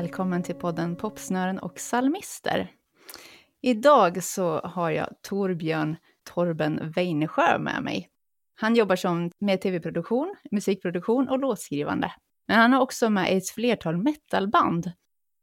[0.00, 2.72] välkommen till podden Popsnören och psalmister.
[3.60, 8.08] Idag så har jag Torbjörn Torben Weinesjö med mig.
[8.54, 12.12] Han jobbar som med tv-produktion, musikproduktion och låtskrivande.
[12.46, 14.92] Men han har också med ett flertal metalband.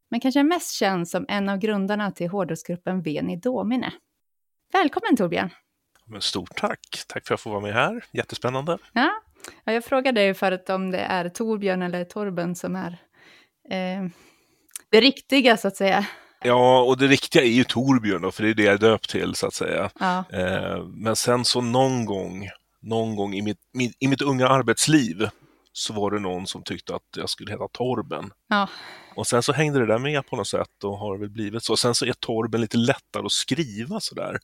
[0.10, 3.92] Men kanske mest känd som en av grundarna till hårdrocksgruppen Veni Domine.
[4.74, 5.50] Välkommen Torbjörn!
[6.06, 7.06] Men stort tack!
[7.08, 8.06] Tack för att jag får vara med här.
[8.12, 8.78] Jättespännande.
[8.94, 9.12] Ja,
[9.64, 12.98] ja jag frågade dig förut om det är Torbjörn eller Torben som är
[13.70, 14.10] eh,
[14.92, 16.06] det riktiga så att säga.
[16.44, 19.10] Ja, och det riktiga är ju Torbjörn då, för det är det jag är döpt
[19.10, 19.90] till så att säga.
[20.00, 20.24] Ja.
[20.34, 22.50] Eh, men sen så någon gång,
[22.82, 25.30] någon gång i mitt, min, i mitt unga arbetsliv
[25.74, 28.32] så var det någon som tyckte att jag skulle heta Torben.
[28.48, 28.70] Ja.
[29.16, 31.78] Och sen så hängde det där med på något sätt och har väl blivit så.
[31.78, 34.38] Sen så är Torben lite lättare att skriva sådär.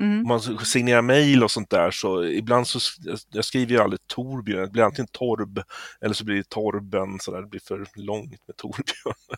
[0.00, 0.20] Mm.
[0.20, 2.78] Om man signerar mejl och sånt där så ibland så,
[3.32, 5.62] jag skriver ju aldrig Torbjörn, det blir antingen Torb
[6.00, 9.36] eller så blir det Torben, så där, det blir för långt med Torbjörn.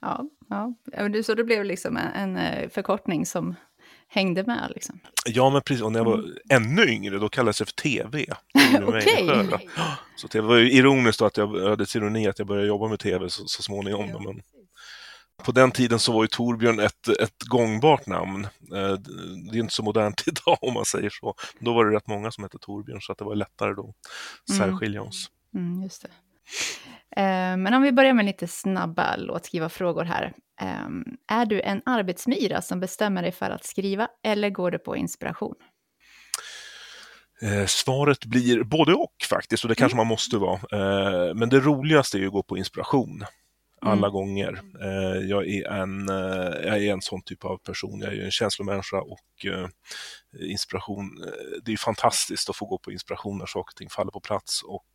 [0.00, 0.74] Ja, ja.
[0.92, 3.54] Ja, så det blev liksom en, en eh, förkortning som
[4.08, 5.00] hängde med liksom.
[5.26, 5.82] Ja, men precis.
[5.82, 8.26] Och när jag var ännu yngre, då kallades jag för TV.
[8.86, 9.68] Okej.
[10.16, 13.30] Så det var ju ironiskt att jag ödets ironi att jag började jobba med TV
[13.30, 14.12] så, så småningom.
[14.12, 14.42] då, Men
[15.44, 18.44] på den tiden så var ju Torbjörn ett, ett gångbart namn.
[18.44, 18.92] Eh,
[19.50, 21.34] Det är inte så modernt idag om man säger så.
[21.58, 23.94] Då var det rätt många som hette Torbjörn så att det var lättare då
[24.48, 24.70] att Mm.
[24.72, 25.30] särskilja oss.
[25.54, 26.08] Mm, just det.
[27.16, 30.32] Eh, men om vi börjar med lite snabba låtskrivarfrågor här.
[30.60, 30.88] Eh,
[31.38, 35.54] är du en arbetsmyra som bestämmer dig för att skriva eller går du på inspiration?
[37.42, 40.54] Eh, svaret blir både och faktiskt, och det kanske man måste vara.
[40.72, 43.24] Eh, men det roligaste är ju att gå på inspiration.
[43.80, 44.10] Alla Mm.
[44.12, 44.60] gånger.
[45.28, 46.08] Jag, är en,
[46.66, 48.00] jag är en sån typ av person.
[48.00, 49.46] Jag är ju en känslomänniska och
[50.40, 51.10] inspiration,
[51.64, 54.62] det är fantastiskt att få gå på inspiration när saker och ting faller på plats
[54.62, 54.86] och,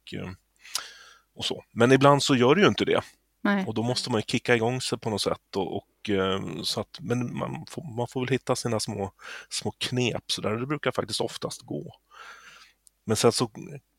[1.42, 1.64] och så.
[1.72, 3.02] Men ibland så gör det ju inte det.
[3.44, 3.66] Nej.
[3.68, 5.56] Och då måste man ju kicka igång sig på något sätt.
[5.56, 9.12] Och, och, eh, så att, men man får, man får väl hitta sina små,
[9.50, 11.96] små knep, så där det brukar faktiskt oftast gå.
[13.06, 13.50] Men sen så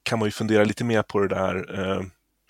[0.03, 1.81] kan man ju fundera lite mer på det där.
[1.81, 2.03] Eh,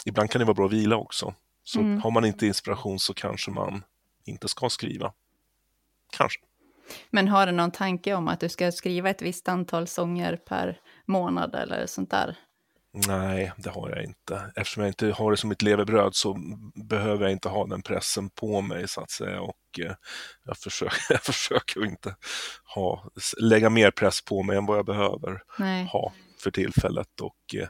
[0.04, 1.34] ibland kan det vara bra att vila också.
[1.64, 2.00] Så Mm.
[2.02, 3.84] har man inte inspiration så kanske man
[4.24, 5.12] inte ska skriva.
[6.16, 6.40] Kanske.
[7.10, 10.80] Men har du någon tanke om att du ska skriva ett visst antal sånger per
[11.06, 12.36] månad eller sånt där?
[12.94, 14.52] Nej, det har jag inte.
[14.56, 16.36] Eftersom jag inte har det som mitt levebröd så
[16.74, 19.40] behöver jag inte ha den pressen på mig så att säga.
[19.40, 19.94] Och eh,
[20.44, 22.16] jag, försöker, jag försöker inte
[22.74, 23.10] ha,
[23.40, 25.84] lägga mer press på mig än vad jag behöver Nej.
[25.84, 27.20] ha för tillfället.
[27.20, 27.68] Och eh,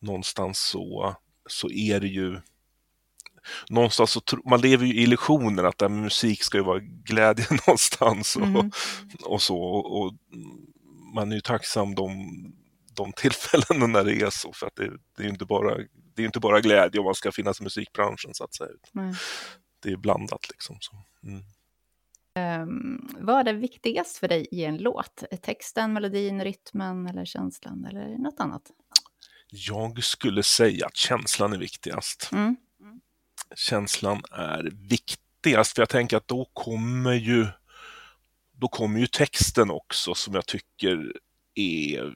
[0.00, 1.16] någonstans så,
[1.48, 2.40] så är det ju
[3.68, 4.20] Någonstans så
[4.50, 8.48] man lever ju i illusionen att här med musik ska ju vara glädje någonstans och,
[8.48, 8.70] Mhm.
[9.24, 9.58] och så.
[9.62, 10.12] Och, och
[11.14, 12.28] man är ju tacksam de,
[12.96, 15.76] de tillfällena när det är så, för att det, det är ju inte bara,
[16.14, 18.70] det är inte bara glädje om man ska finnas i musikbranschen så att säga.
[18.92, 19.14] Nej.
[19.82, 20.76] Det är blandat liksom.
[20.80, 20.96] Så.
[21.22, 21.42] Mm.
[22.34, 25.24] Ehm, vad är det viktigast för dig i en låt?
[25.42, 28.62] Texten, melodin, rytmen eller känslan eller något annat?
[29.50, 32.30] Jag skulle säga att känslan är viktigast.
[32.32, 32.56] Mm.
[33.54, 37.46] Känslan är viktigast, för jag tänker att då kommer ju
[38.52, 41.12] då kommer ju texten också som jag tycker
[41.54, 42.14] är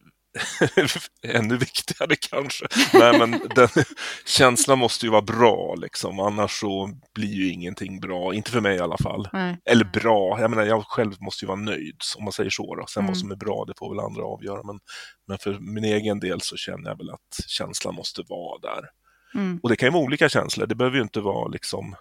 [1.22, 2.66] ännu viktigare kanske.
[2.94, 3.68] Nej, men den,
[4.26, 8.76] känslan måste ju vara bra liksom, annars så blir ju ingenting bra, inte för mig
[8.76, 9.28] i alla fall.
[9.32, 9.58] Nej.
[9.64, 12.74] Eller bra, jag menar jag själv måste ju vara nöjd om man säger så.
[12.74, 12.86] Då.
[12.86, 13.10] Sen Mm.
[13.10, 14.62] vad som är bra, det får väl andra avgöra.
[14.62, 14.78] Men,
[15.26, 18.88] men för min egen del så känner jag väl att känslan måste vara där.
[19.34, 19.60] Mm.
[19.62, 21.96] Och det kan ju vara olika känslor, det behöver ju inte vara liksom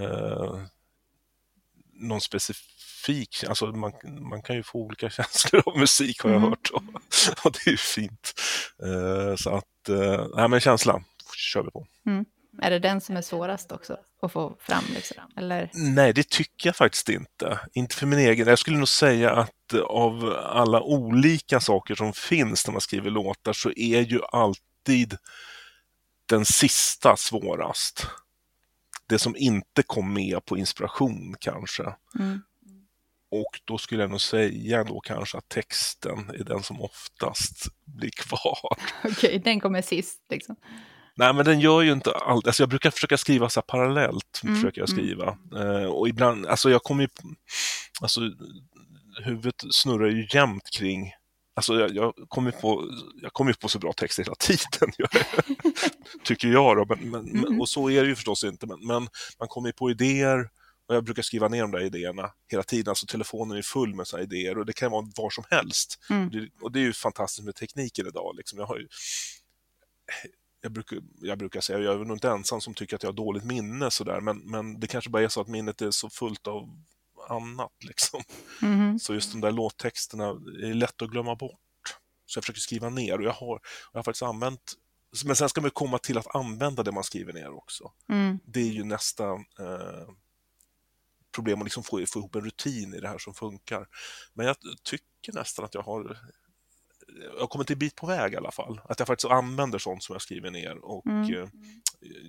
[0.00, 0.54] eh,
[1.96, 3.92] någon specifik, alltså man,
[4.30, 6.50] man kan ju få olika känslor av musik har jag Mm.
[6.50, 6.82] hört och,
[7.44, 8.32] och det är ju fint.
[8.82, 11.04] Eh, så att, eh, nej men känsla
[11.36, 11.86] kör vi på.
[12.62, 14.84] Är det den som är svårast också att få fram?
[14.94, 15.16] Liksom?
[15.36, 15.70] Eller?
[15.74, 17.60] Nej, det tycker jag faktiskt inte.
[17.72, 18.46] Inte för min egen.
[18.48, 23.52] Jag skulle nog säga att av alla olika saker som finns när man skriver låtar
[23.52, 25.16] så är ju alltid
[26.26, 28.06] den sista svårast.
[29.06, 31.82] Det som inte kom med på inspiration kanske.
[32.18, 32.40] Mm.
[33.30, 38.10] Och då skulle jag nog säga då kanske att texten är den som oftast blir
[38.10, 38.78] kvar.
[39.04, 40.56] Okej, den kommer sist liksom.
[41.16, 42.46] Nej, men den gör ju inte allt.
[42.46, 44.40] Alltså jag brukar försöka skriva så parallellt.
[44.44, 45.04] Mm, Försöker jag mm.
[45.04, 45.38] skriva.
[45.56, 47.08] Eh, och ibland, alltså jag kommer ju...
[48.00, 48.20] Alltså,
[49.24, 51.12] huvudet snurrar ju jämt kring...
[51.56, 52.90] Alltså jag, jag kommer på,
[53.22, 54.92] jag kommer på så bra texter hela tiden.
[56.24, 56.86] tycker jag då.
[56.96, 57.60] Men, men, Mhm.
[57.60, 58.66] Och så är det ju förstås inte.
[58.66, 59.08] Men, men
[59.38, 60.50] man kommer ju på idéer
[60.88, 62.90] och jag brukar skriva ner de där idéerna hela tiden.
[62.90, 65.98] Alltså telefonen är full med sådana idéer och det kan vara var som helst.
[66.10, 66.30] Mm.
[66.30, 68.34] Det, och det är ju fantastiskt med tekniken idag.
[68.36, 68.58] Liksom.
[68.58, 68.88] Jag ju,
[70.62, 73.16] jag brukar, jag brukar säga, jag är nog inte ensam som tycker att jag har
[73.16, 76.46] dåligt minne sådär, men, men det kanske bara är så att minnet är så fullt
[76.46, 76.68] av
[77.30, 78.22] annat liksom.
[78.62, 78.98] Mhm.
[78.98, 80.24] Så just de där låttexterna
[80.62, 81.60] är lätt att glömma bort.
[82.26, 83.60] Så jag försöker skriva ner och jag har,
[83.92, 84.74] jag har faktiskt använt
[85.24, 87.92] men sen ska man komma till att använda det man skriver ner också.
[88.08, 88.38] Mm.
[88.44, 90.08] Det är ju nästa eh,
[91.34, 93.88] problem att liksom få, få ihop en rutin i det här som funkar.
[94.32, 96.18] Men jag tycker nästan att jag har
[97.34, 98.80] jag har kommit en bit på väg i alla fall.
[98.84, 101.34] Att jag faktiskt använder sånt som jag skriver ner och Mm.
[101.34, 101.48] eh,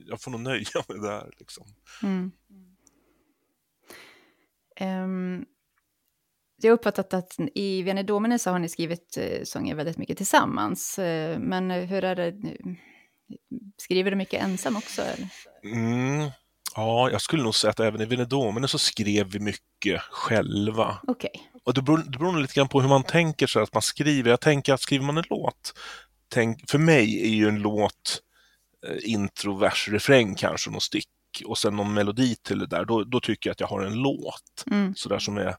[0.05, 1.33] jag får nog nöja mig där.
[1.39, 1.67] Liksom.
[2.03, 2.31] Mm.
[4.75, 5.45] Ehm,
[6.61, 10.17] jag har uppfattat att i Vene Domine så har ni skrivit eh, sånger väldigt mycket
[10.17, 10.99] tillsammans.
[10.99, 12.75] Eh, men hur är det nu?
[13.77, 15.01] Skriver du mycket ensam också?
[15.63, 16.29] Mm.
[16.75, 20.97] Ja, jag skulle nog säga att även i Venedomene så skrev vi mycket själva.
[21.07, 21.31] Okej.
[21.63, 23.81] Och det beror, det beror nog lite grann på hur man tänker sig att man
[23.81, 24.29] skriver.
[24.29, 25.73] Jag tänker att skriver man en låt,
[26.29, 28.21] tänk, för mig är ju en låt
[28.87, 31.07] eh, intro, vers, refräng kanske, någon stick
[31.45, 33.95] och sen någon melodi till det där, då, då tycker jag att jag har en
[33.95, 34.63] låt.
[34.71, 34.95] Mm.
[34.95, 35.55] Sådär som är...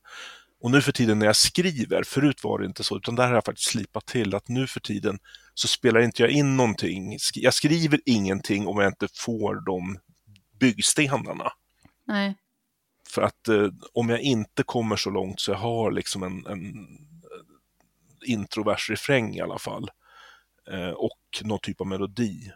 [0.60, 3.34] Och nu för tiden när jag skriver, förut var det inte så, utan där har
[3.34, 5.18] jag faktiskt slipat till att nu för tiden
[5.54, 7.18] så spelar inte jag in någonting.
[7.34, 9.98] Jag skriver ingenting om jag inte får de
[10.58, 11.52] byggstenarna.
[12.06, 12.36] Nej.
[13.08, 16.86] För att eh, om jag inte kommer så långt så jag har liksom en, en
[18.26, 19.90] introvers refräng i alla fall.
[20.70, 22.52] Eh, och någon typ av melodi.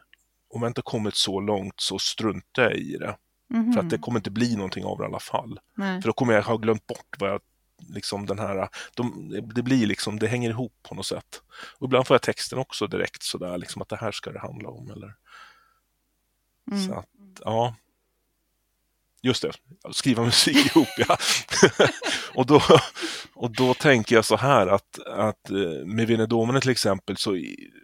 [0.50, 3.17] Om jag inte kommit så långt så struntar jag i det.
[3.49, 3.73] Mhm.
[3.73, 5.61] För att det kommer inte bli någonting av det i alla fall.
[5.75, 6.02] Nej.
[6.02, 7.41] För då kommer jag ha glömt bort vad jag
[7.88, 11.43] liksom den här, de, det blir liksom, det hänger ihop på något sätt.
[11.79, 14.69] Och ibland får jag texten också direkt sådär, liksom att det här ska det handla
[14.69, 14.91] om.
[14.91, 15.14] Eller,
[16.70, 16.87] Mm.
[16.87, 17.06] så att,
[17.44, 17.75] ja.
[19.23, 19.52] Just det,
[19.93, 21.17] skriva musik ihop ja.
[22.35, 22.62] och, då,
[23.42, 27.31] och då tänker jag så här att, att eh, med Venedomene till exempel, så,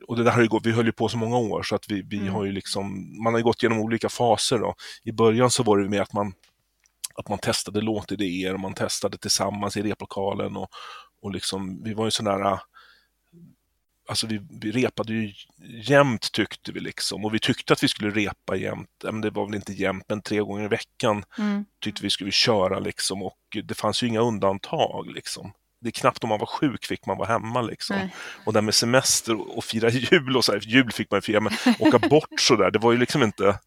[0.08, 1.84] och det där har ju gått, vi höll ju på så många år så att
[1.88, 2.34] vi, vi Mm.
[2.34, 2.84] har ju liksom,
[3.24, 4.74] man har ju gått igenom olika faser då.
[5.04, 6.32] I början så var det mer att man,
[7.14, 10.68] att man testade låtidéer och man testade tillsammans i replokalen och,
[11.22, 12.60] och liksom, vi var ju sådana
[14.08, 15.32] Alltså vi, vi repade ju
[15.82, 18.88] jämt tyckte vi liksom och vi tyckte att vi skulle repa jämt.
[19.04, 21.64] Men det var väl inte jämt men tre gånger i veckan Mm.
[21.80, 25.52] tyckte vi skulle köra liksom och det fanns ju inga undantag liksom.
[25.80, 27.96] Det är knappt om man var sjuk fick man vara hemma liksom.
[27.96, 28.14] Nej.
[28.44, 31.18] Och det här med semester och, och fira jul och så här, jul fick man
[31.18, 33.58] ju fira men åka bort så där, det var ju liksom inte,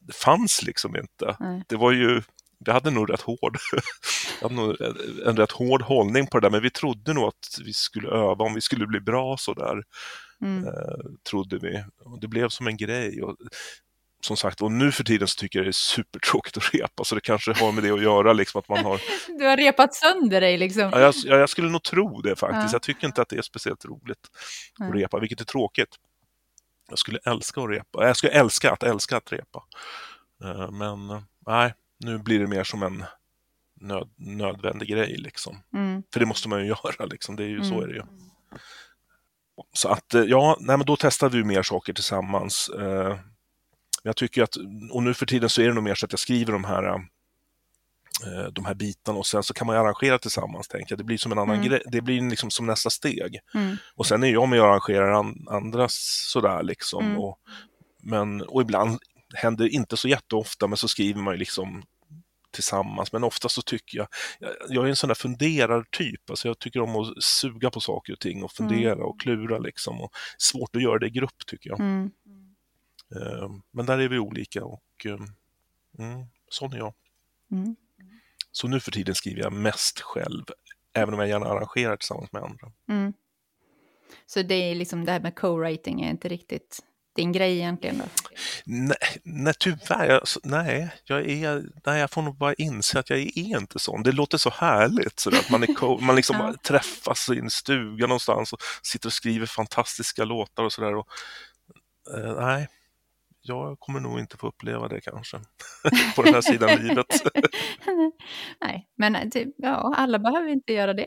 [0.00, 1.36] det fanns liksom inte.
[1.40, 1.62] Nej.
[1.68, 2.22] Det var ju,
[2.64, 3.58] vi hade nog rätt hård,
[4.42, 4.96] hade nog en,
[5.26, 8.44] en rätt hård hållning på det där men vi trodde nog att vi skulle öva
[8.44, 9.82] om vi skulle bli bra så där
[10.42, 10.64] Mm.
[11.30, 11.84] trodde vi.
[12.04, 13.22] Och det blev som en grej.
[13.22, 13.36] Och,
[14.20, 17.14] som sagt, och nu för tiden så tycker jag det är supertråkigt att repa, så
[17.14, 19.00] det kanske har med det att göra, liksom att man har...
[19.38, 20.82] Du har repat sönder dig liksom.
[20.92, 22.62] Ja, jag, ja, jag skulle nog tro det faktiskt.
[22.62, 22.68] Ja.
[22.72, 24.18] Jag tycker inte att det är speciellt roligt
[24.78, 25.02] att Nej.
[25.02, 25.96] repa, vilket är tråkigt.
[26.88, 28.06] Jag skulle älska att repa.
[28.06, 29.62] Jag skulle älska att älska att repa.
[30.44, 31.74] Eh, Men eh, nej,
[32.04, 33.04] nu blir det mer som en
[33.80, 35.56] nöd, nödvändig grej liksom.
[35.74, 36.02] Mm.
[36.12, 37.84] För det måste man ju göra liksom, det är ju så Mm.
[37.84, 38.02] är det ju.
[39.72, 42.68] Så att eh, ja, nej, men då testade vi mer saker tillsammans.
[42.68, 43.18] Eh,
[44.02, 44.56] Jag tycker att,
[44.92, 46.84] och nu för tiden så är det nog mer så att jag skriver de här
[46.94, 47.00] eh,
[48.52, 50.98] de här bitarna och sen så kan man ju arrangera tillsammans, tänker jag.
[50.98, 51.68] Det blir som en annan Mm.
[51.68, 53.38] grej, det blir liksom som nästa steg.
[53.54, 53.76] Mm.
[53.94, 55.94] Och sen är jag med och arrangerar an, andras
[56.32, 57.04] sådär liksom.
[57.04, 57.18] Mm.
[57.18, 57.38] Och,
[58.02, 58.98] men, och ibland
[59.34, 61.82] händer det inte så jätteofta, men så skriver man ju liksom
[62.50, 63.12] tillsammans.
[63.12, 64.08] Men ofta så tycker jag,
[64.68, 68.20] jag, är en sån där funderartyp, alltså jag tycker om att suga på saker och
[68.20, 70.00] ting och fundera och klura liksom.
[70.00, 71.80] Och svårt att göra det i grupp tycker jag.
[71.80, 72.10] Mm.
[73.16, 75.18] Eh, Men där är vi olika och eh,
[75.98, 76.94] mm, sån är jag.
[77.50, 77.76] Mm.
[78.52, 80.44] Så nu för tiden skriver jag mest själv,
[80.92, 82.72] även om jag gärna arrangerar tillsammans med andra.
[82.88, 83.12] Mm.
[84.26, 86.80] Så det är liksom det här med co-writing är inte riktigt
[87.18, 88.04] din grej egentligen då?
[88.64, 90.04] Nej, nej tyvärr.
[90.10, 93.78] Jag, så- nej, jag är, nej, jag får nog bara inse att jag är inte
[93.78, 94.02] sån.
[94.02, 96.54] Det låter så härligt sådär, att man, är man liksom Ja.
[96.62, 100.94] träffas i en stuga någonstans och sitter och skriver fantastiska låtar och sådär.
[100.94, 101.06] och,
[102.16, 102.68] Eh, nej,
[103.40, 105.40] jag kommer nog inte få uppleva det kanske
[106.16, 107.06] på den här sidan livet.
[108.60, 111.06] Nej, men typ, ja, alla behöver inte göra det.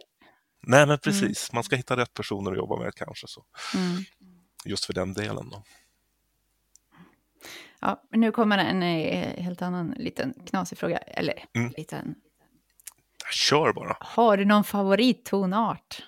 [0.68, 1.54] Nej, men precis.
[1.54, 3.28] Man ska hitta rätt personer att jobba med kanske.
[3.28, 3.44] Så.
[3.76, 4.04] Mm.
[4.66, 5.50] Just för den delen.
[5.50, 5.64] Då.
[7.82, 10.98] Ja, nu kommer en eh, helt annan liten knasig fråga.
[10.98, 11.74] Eller Mm.
[11.78, 12.16] liten.
[13.32, 13.98] Kör bara.
[14.00, 16.04] Har du någon favorittonart?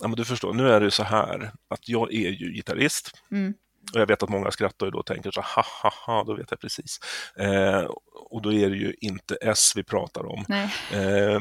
[0.00, 3.10] Ja, men du förstår, nu är det så här att jag är ju gitarrist.
[3.30, 3.54] Mm.
[3.94, 6.50] Och jag vet att många skrattar och då tänker så ha ha ha, då vet
[6.50, 6.98] jag precis.
[7.38, 7.84] Eh,
[8.30, 10.44] och då är det ju inte S vi pratar om.
[10.48, 10.74] Nej.
[10.92, 11.40] Eh,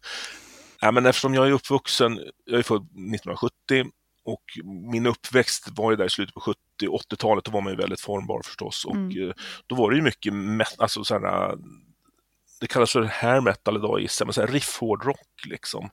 [0.80, 3.84] ja, men eftersom jag är uppvuxen, jag är född 1970
[4.26, 4.42] och
[4.92, 8.00] min uppväxt var ju där i slutet på 70 80-talet, då var man ju väldigt
[8.00, 8.84] formbar förstås.
[8.84, 9.28] Och Mm.
[9.28, 9.34] eh,
[9.66, 10.32] då var det ju mycket,
[10.78, 11.54] alltså sådana,
[12.60, 15.90] det kallas för hair metal idag gissar jag, men så här riff-hårdrock liksom.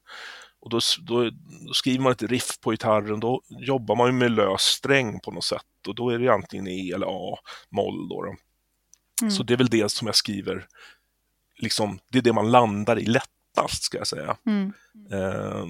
[0.59, 1.29] Och då, då,
[1.67, 5.31] då skriver man ett riff på gitarren, då jobbar man ju med lös sträng på
[5.31, 7.37] något sätt och då är det antingen E eller A,
[7.69, 8.21] moll då.
[8.23, 8.35] då.
[9.21, 9.31] Mm.
[9.31, 10.67] Så det är väl det som jag skriver,
[11.59, 14.37] liksom, det är det man landar i lättast ska jag säga.
[14.45, 14.73] Mm.
[15.11, 15.65] Eh,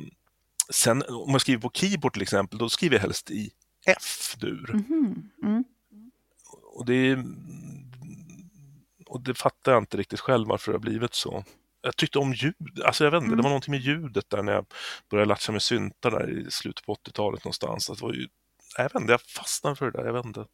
[0.69, 3.51] sen om man skriver på keyboard till exempel, då skriver jag helst i
[3.85, 4.69] F-dur.
[4.73, 5.29] Mhm.
[5.43, 5.63] Mm.
[6.63, 7.17] Och det,
[9.05, 11.43] och det fattar jag inte riktigt själv varför det har blivit så.
[11.81, 12.55] Jag tyckte om ljud,
[12.85, 13.37] alltså jag vet inte, Mm.
[13.37, 14.65] det var någonting med ljudet där när jag
[15.09, 17.89] började latcha med syntar där i slutet på 80-talet någonstans.
[17.89, 18.27] Att det var ju,
[18.77, 20.45] jag vet inte, jag fastnade för det där, jag vet inte.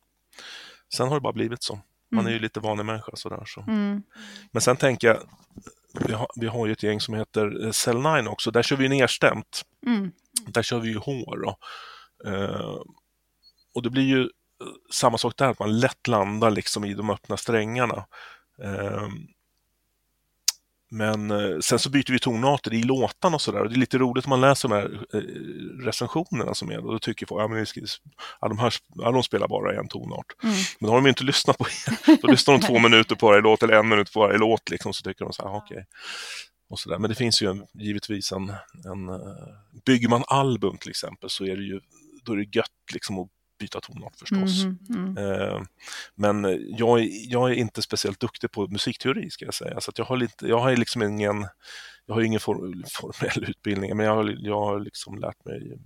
[0.94, 1.80] Sen har det bara blivit så.
[2.12, 3.44] Man är ju lite vanlig människa sådär.
[3.46, 3.62] Så.
[3.62, 4.04] Mm.
[4.52, 5.18] Men sen tänker jag,
[5.94, 8.76] vi har, vi har ju ett gäng som heter eh, Cell 9 också, där kör
[8.76, 9.62] vi nedstämt.
[9.86, 10.12] Mm.
[10.48, 11.38] Där kör vi ju hår.
[11.46, 11.58] Då.
[12.30, 12.78] Eh,
[13.76, 14.28] och det blir ju eh,
[14.92, 18.06] samma sak där, att man lätt landar liksom i de öppna strängarna.
[18.64, 19.08] Eh,
[20.92, 23.60] men eh, sen så byter vi tonarter i låtarna och sådär.
[23.62, 26.86] Och det är lite roligt om man läser de här eh, recensionerna som är.
[26.86, 27.82] Och då tycker folk, ja, men vi ska,
[28.42, 30.26] ja, de, här, ja, de spelar bara en tonart.
[30.44, 30.56] Mm.
[30.80, 31.66] Men då har de ju inte lyssnat på
[32.22, 34.94] Då lyssnar de två minuter på varje låt eller en minut på varje låt liksom,
[34.94, 35.86] så tycker de så här, "Ah, okej.
[36.70, 37.00] Och så där.
[37.00, 38.50] Men det finns ju en, givetvis en,
[38.86, 39.10] en...
[39.10, 39.16] eh,
[39.86, 41.80] Bygger man album till exempel så är det ju
[42.24, 43.28] då är det gött liksom att
[43.60, 44.64] byta tonart förstås.
[44.66, 44.78] Mhm.
[45.18, 45.18] Mm.
[45.42, 45.62] Eh,
[46.16, 46.44] Men
[46.78, 49.82] jag, är- jag är inte speciellt duktig på musikteori ska jag säga.
[49.82, 51.48] Så jag har lite, jag har liksom ingen,
[52.06, 52.56] jag har ingen for,
[52.90, 55.78] formell utbildning, men jag har, jag har liksom lärt mig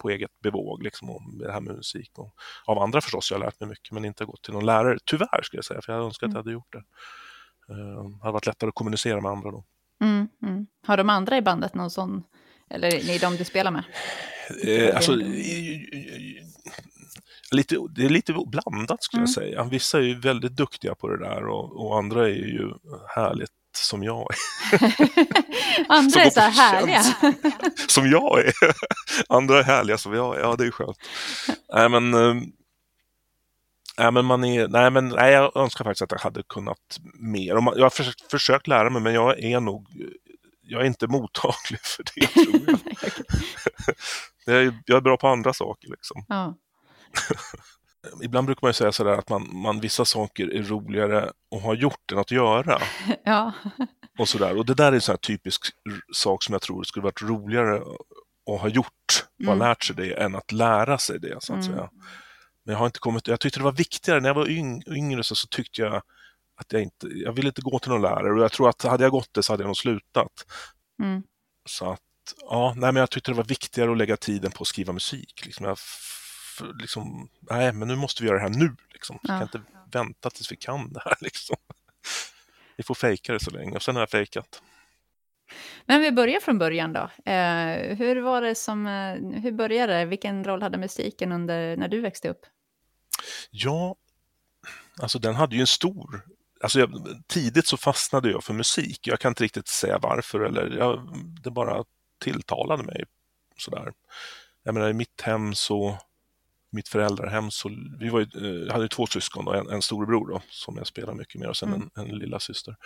[0.00, 2.10] på eget bevåg liksom om det här med musik.
[2.18, 4.98] Och av andra förstås, jag har lärt mig mycket, men inte gått till någon lärare.
[5.04, 6.82] Tyvärr ska jag säga, för jag hade önskat att jag hade gjort det.
[7.68, 9.64] Eh, Det hade varit lättare att kommunicera med andra då.
[10.02, 10.28] Mm.
[10.42, 10.66] Mm.
[10.86, 12.22] Har de andra i bandet någon sån,
[12.70, 13.84] eller är de du spelar med?
[14.66, 15.12] Eh, alltså,
[17.50, 19.28] lite, det är lite blandat skulle Mm.
[19.28, 19.64] jag säga.
[19.64, 22.72] Vissa är ju väldigt duktiga på det där och, och andra är ju
[23.14, 24.36] härligt som jag är.
[25.88, 27.02] andra Som är så härliga.
[27.88, 28.52] som jag är.
[29.28, 30.40] Andra är härliga som jag är.
[30.40, 30.98] Ja, det är skönt.
[31.74, 32.34] Nej, men, eh,
[33.98, 37.48] nej, men man är, nej, men nej, jag önskar faktiskt att jag hade kunnat mer.
[37.76, 39.88] Jag har försökt, försökt lära mig, men jag är nog
[40.66, 42.78] jag är inte mottaglig för det, tror jag.
[44.44, 45.88] jag, är, jag är bra på andra saker.
[45.88, 46.24] Liksom.
[46.28, 46.54] ja.
[48.22, 51.74] Ibland brukar man ju säga sådär att man, man, vissa saker är roligare att ha
[51.74, 52.78] gjort än att göra.
[53.24, 53.52] ja.
[54.18, 54.56] Och, sådär.
[54.58, 55.62] och det där är en sån här typisk
[56.12, 57.76] sak som jag tror skulle varit roligare
[58.54, 59.68] att ha gjort och ha Mm.
[59.68, 61.36] lärt sig det än att lära sig det.
[61.40, 61.74] Så att Mm.
[61.74, 61.90] säga.
[62.64, 65.24] Men jag har inte kommit, jag tyckte det var viktigare, när jag var yng, yngre
[65.24, 65.94] så, så tyckte jag
[66.56, 69.04] att jag inte, jag ville inte gå till någon lärare och jag tror att hade
[69.04, 70.32] jag gått det så hade jag nog slutat.
[71.02, 71.22] Mm.
[71.68, 72.00] Så att,
[72.40, 75.42] ja, nej men jag tyckte det var viktigare att lägga tiden på att skriva musik.
[75.46, 75.78] Liksom jag,
[76.60, 78.76] liksom, nej men nu måste vi göra det här nu.
[78.92, 79.18] Liksom.
[79.22, 79.34] Vi Ja.
[79.34, 79.60] kan inte
[79.92, 81.16] vänta tills vi kan det här.
[81.20, 81.56] Liksom.
[82.76, 84.62] Vi får fejka det så länge och sen har jag fejkat.
[85.86, 87.10] Men vi börjar från början då.
[87.32, 90.04] Eh, hur var det som, eh, hur började det?
[90.04, 92.46] Vilken roll hade musiken under, när du växte upp?
[93.50, 93.96] Ja,
[95.02, 96.20] alltså den hade ju en stor...
[96.60, 99.06] Alltså jag, tidigt så fastnade jag för musik.
[99.06, 101.08] Jag kan inte riktigt säga varför, eller jag,
[101.42, 101.84] det bara
[102.20, 103.04] tilltalade mig
[103.56, 103.92] sådär.
[104.62, 105.98] Jag menar, i mitt hem så,
[106.74, 108.26] mitt föräldrahem så, vi var ju,
[108.66, 111.48] eh, hade ju två syskon och en, en storebror då, som jag spelar mycket med
[111.48, 111.90] och sen Mm.
[111.94, 112.76] en, en lilla syster.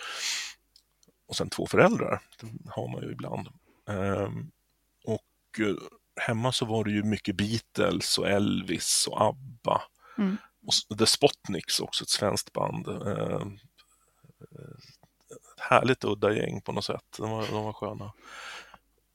[1.27, 3.47] Och sen två föräldrar, det har man ju ibland.
[3.89, 4.51] Ehm,
[5.05, 5.75] och eh,
[6.21, 9.81] hemma så var det ju mycket Beatles och Elvis och ABBA.
[10.17, 10.37] Mm.
[10.89, 12.87] Och The Spotniks, också ett svenskt band.
[12.87, 13.47] Eh,
[15.55, 17.03] ett härligt udda gäng på något sätt.
[17.17, 18.13] De var, de var sköna.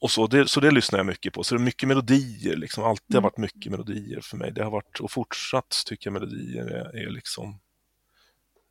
[0.05, 1.45] Och så, det, så det lyssnar jag mycket på.
[1.45, 2.85] Så det är mycket melodier, liksom.
[2.85, 3.23] alltid har Mm.
[3.23, 4.53] varit mycket melodier för mig.
[4.53, 7.61] Det har varit, och fortsatt tycker jag melodier är, är liksom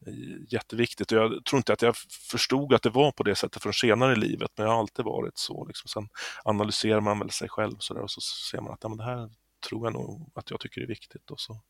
[0.06, 1.12] är jätteviktigt.
[1.12, 1.96] Och jag tror inte att jag
[2.32, 5.06] förstod att det var på det sättet från senare i livet, men jag har alltid
[5.06, 5.66] varit så.
[5.66, 5.88] Liksom.
[5.88, 6.10] Sen
[6.44, 9.04] analyserar man väl sig själv så där, och så ser man att ja, men det
[9.04, 9.30] här
[9.70, 11.32] tror jag nog att jag tycker är viktigt.
[11.32, 11.62] Och så,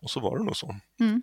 [0.00, 0.76] och så var det nog så.
[1.00, 1.22] Mm.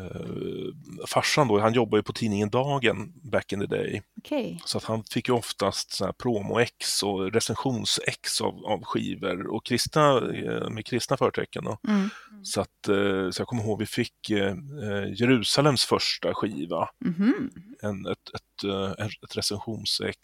[0.00, 0.72] Uh,
[1.06, 4.02] farsan då, han jobbade ju på tidningen Dagen back in the day.
[4.18, 4.60] Okej.
[4.64, 9.64] Så att han fick ju oftast så här promo-ex och recensions-ex av, av skivor och
[9.66, 11.66] kristna, eh, med kristna förtecken.
[11.88, 12.10] Mm.
[12.42, 17.50] Så, att, eh, så jag kommer ihåg vi fick eh, eh, Jerusalems första skiva, Mhm.
[17.82, 20.18] en, ett, ett, eh, ett recensions-ex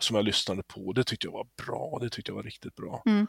[0.00, 0.92] som jag lyssnade på.
[0.92, 3.02] Det tyckte jag var bra, det tyckte jag var riktigt bra.
[3.06, 3.26] Mm.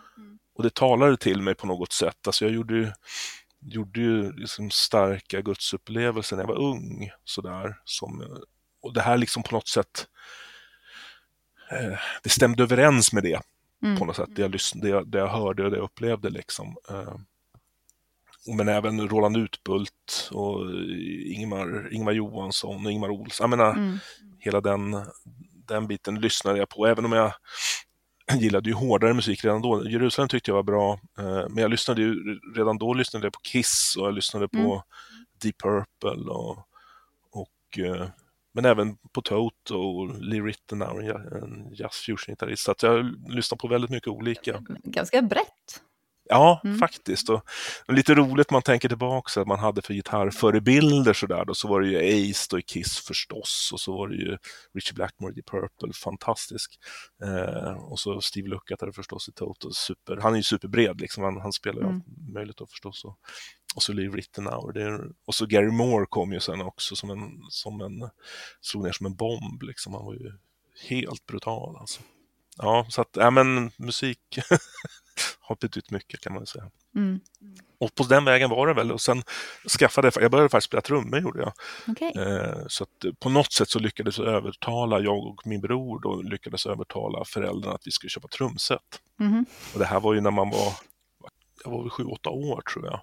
[0.55, 2.27] Och det talade till mig på något sätt.
[2.27, 2.91] Alltså jag gjorde ju,
[3.65, 7.12] gjorde ju liksom starka gudsupplevelser när jag var ung.
[7.24, 8.38] Sådär, som,
[8.82, 10.08] och det här liksom på något sätt,
[11.72, 13.41] eh, det stämde överens med det.
[13.84, 13.98] mm.
[13.98, 14.29] på något sätt.
[14.36, 16.75] Det jag, lyssnade, det, jag, det jag hörde och det jag upplevde liksom.
[16.89, 17.15] Eh,
[18.58, 20.72] men även Roland Utbult och
[21.25, 23.43] Ingmar, Ingmar Johansson och Ingmar Olsson.
[23.43, 24.00] Jag menar, mm.
[24.39, 25.05] hela den,
[25.67, 27.34] den biten lyssnade jag på, även om jag
[28.39, 29.89] gillade ju hårdare musik redan då.
[29.89, 33.39] Jerusalem tyckte jag var bra, eh, men jag lyssnade ju, redan då lyssnade jag på
[33.39, 34.82] Kiss och jag lyssnade på mm.
[35.42, 36.58] Deep Purple och,
[37.32, 38.08] och eh,
[38.53, 42.63] men även på Toto och Lee Rittenauer, en jazz fusion-gitarrist.
[42.80, 44.63] Så jag lyssnar på väldigt mycket olika.
[44.84, 45.82] Ganska brett.
[46.33, 46.77] Ja, mm.
[46.77, 47.29] faktiskt.
[47.29, 47.43] Och
[47.87, 51.87] lite roligt man tänker tillbaka att man hade för gitarrförebilder sådär då, så var det
[51.87, 54.37] ju Ace då i Kiss förstås och så var det ju
[54.73, 56.79] Richie Blackmore i Purple, fantastisk.
[57.23, 61.41] Eh, och så Steve Lukather förstås i Toto, super, han är ju superbred liksom, han,
[61.41, 61.95] han spelar ju mm.
[61.95, 63.05] allt möjligt då förstås.
[63.05, 63.17] Och,
[63.75, 64.73] och så Lee Rittenauer.
[64.73, 68.09] Det och så Gary Moore kom ju sen också som en, som en,
[68.61, 70.31] slog ner som en bomb liksom, han var ju
[70.89, 72.01] helt brutal alltså.
[72.57, 74.19] Ja, så att, ja men musik
[75.39, 76.72] har betytt mycket kan man säga.
[76.96, 77.20] Mm.
[77.79, 79.24] Och på den vägen var det väl och sen
[79.79, 81.53] skaffade jag, jag började faktiskt spela trummor gjorde jag.
[81.88, 82.24] Okay.
[82.24, 82.86] Eh, så
[83.20, 87.75] på något sätt så lyckades jag övertala, jag och min bror då lyckades övertala föräldrarna
[87.75, 89.01] att vi skulle köpa trumset.
[89.20, 89.46] Mm.
[89.74, 90.74] Och det här var ju när man var,
[91.63, 93.01] jag var väl sju, åtta år tror jag.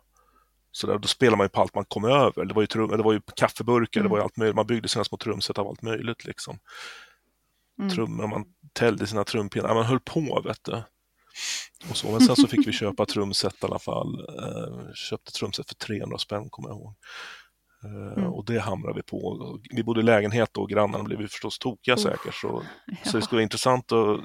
[0.73, 2.45] Så där, då spelade man ju på allt man kom över.
[2.45, 4.09] Det var ju, trum, det var ju kaffeburkar, mm.
[4.09, 4.57] det var ju allt möjligt.
[4.57, 6.59] Man byggde sina små trumset av allt möjligt liksom.
[7.79, 7.91] Mm.
[7.91, 10.83] Trummor, man täljde sina trumpinnar, man höll på vet du.
[11.91, 12.11] Och så.
[12.11, 14.21] Men sen så fick vi köpa trumset i alla fall.
[14.21, 16.95] Eh, köpte trumset för 300 spänn kommer jag ihåg.
[17.85, 18.33] Eh, mm.
[18.33, 19.59] Och det hamrade vi på.
[19.71, 21.99] Vi bodde i lägenhet då och grannarna blev förstås tokiga oh.
[21.99, 22.35] säkert.
[22.35, 22.97] Så, ja.
[23.11, 24.21] så det skulle vara intressant att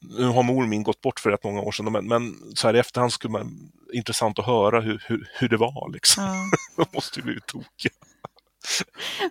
[0.00, 2.74] nu har mor min gått bort för rätt många år sedan, men, men så här
[2.76, 5.92] i efterhand skulle man intressant att höra hur, hur, hur det var.
[5.92, 6.24] Liksom.
[6.24, 6.34] Ja.
[6.84, 7.92] De måste ju blivit tokiga.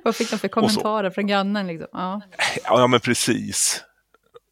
[0.03, 1.67] Vad fick de för kommentarer från grannen?
[1.67, 1.87] Liksom?
[1.91, 2.21] Ja.
[2.63, 3.83] ja, men precis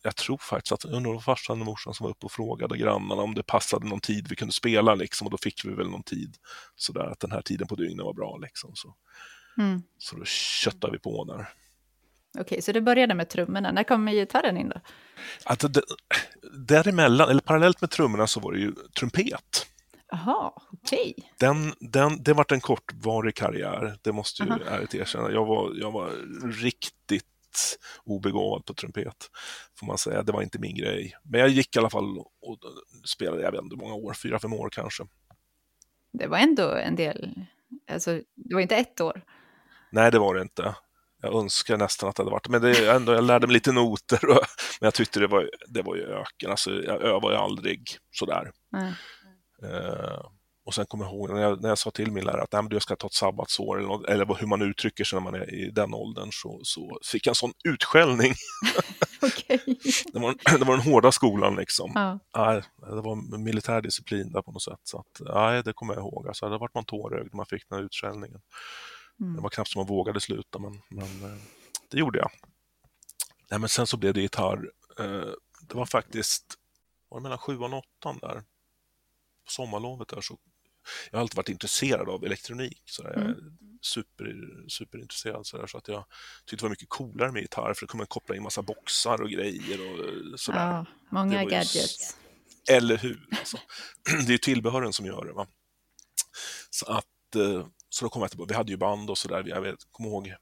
[0.06, 3.22] jag tror faktiskt att det var farsan och morsan som var uppe och frågade grannarna
[3.22, 6.04] om det passade någon tid vi kunde spela liksom och då fick vi väl någon
[6.04, 6.38] tid
[6.76, 8.72] sådär att den här tiden på dygnet var bra liksom.
[8.76, 8.96] Så,
[9.58, 9.82] mm.
[9.98, 11.50] så då köttade vi på där.
[12.40, 13.72] Okej, så det började med trummorna.
[13.72, 14.82] När kom gitarren in då?
[15.44, 15.82] Alltså, det,
[16.58, 19.68] däremellan, eller parallellt med trummorna så var det ju trumpet.
[20.10, 21.14] Jaha, okej.
[21.18, 21.30] Okay.
[21.38, 25.32] Den, den, det var en kortvarig karriär, det måste jag ärligt erkänna.
[25.32, 26.12] Jag var, jag var
[26.52, 27.26] riktigt
[28.04, 29.30] obegåvad på trumpet,
[29.80, 30.24] får man säga.
[30.24, 31.16] Det var inte min grej.
[31.24, 32.60] Men jag gick i alla fall och
[33.06, 35.04] spelade, jag vet inte många år, fyra, fem år kanske.
[36.14, 37.36] Det var ändå en del,
[37.92, 39.22] alltså det var inte ett år?
[39.92, 40.76] Nej, det var det inte.
[41.22, 44.30] Jag önskar nästan att det hade varit men det ändå, jag lärde mig lite noter,
[44.30, 44.46] och,
[44.80, 46.52] men jag tyckte det var, det var ju öken.
[46.52, 48.52] Alltså, jag övade ju aldrig sådär.
[48.74, 48.94] Mm.
[49.64, 50.30] Uh,
[50.66, 52.62] och sen kommer jag ihåg när jag, när jag sa till min lärare att Nej,
[52.62, 55.42] men jag ska ta ett sabbatsår eller, något, eller hur man uttrycker sig när man
[55.42, 58.34] är i den åldern så, så fick jag en sån utskällning.
[59.22, 59.58] okay.
[60.14, 61.92] det, var, det var den hårda skolan liksom.
[61.96, 62.20] Ja.
[62.38, 64.80] Nej, det var militär disciplin där på något sätt.
[64.84, 66.28] Så att, nej, det kommer jag ihåg.
[66.28, 68.42] Alltså, det vart man tårögd när man fick den här utskällningen.
[69.20, 69.36] Mm.
[69.36, 71.38] Det var knappt som man vågade sluta men, men eh,
[71.92, 72.30] det gjorde jag.
[73.52, 74.72] Nej, men sen så blev det gitarr.
[75.00, 75.30] Eh,
[75.70, 76.46] det var faktiskt
[77.10, 78.44] var det mellan sjuan och åttan där.
[79.46, 80.38] På sommarlovet där så
[81.12, 82.82] jag har alltid varit intresserad av elektronik.
[82.86, 83.58] Så Jag är mm.
[83.82, 84.36] super,
[84.68, 86.06] superintresserad så, där, så att jag
[86.46, 89.22] tyckte det var mycket coolare med gitarr för då kunde man koppla in massa boxar
[89.22, 89.80] och grejer
[90.34, 90.60] och sådär.
[90.60, 92.18] Ja, många gadgets.
[92.70, 93.28] Ju, eller hur?
[93.32, 93.58] Alltså.
[94.28, 95.34] Det är tillbehören som gör det.
[95.34, 95.48] Va?
[96.70, 98.48] Så att eh, så då kom jag tillbaka.
[98.50, 99.44] Vi hade ju band och sådär.
[99.48, 100.36] Jag kommer ihåg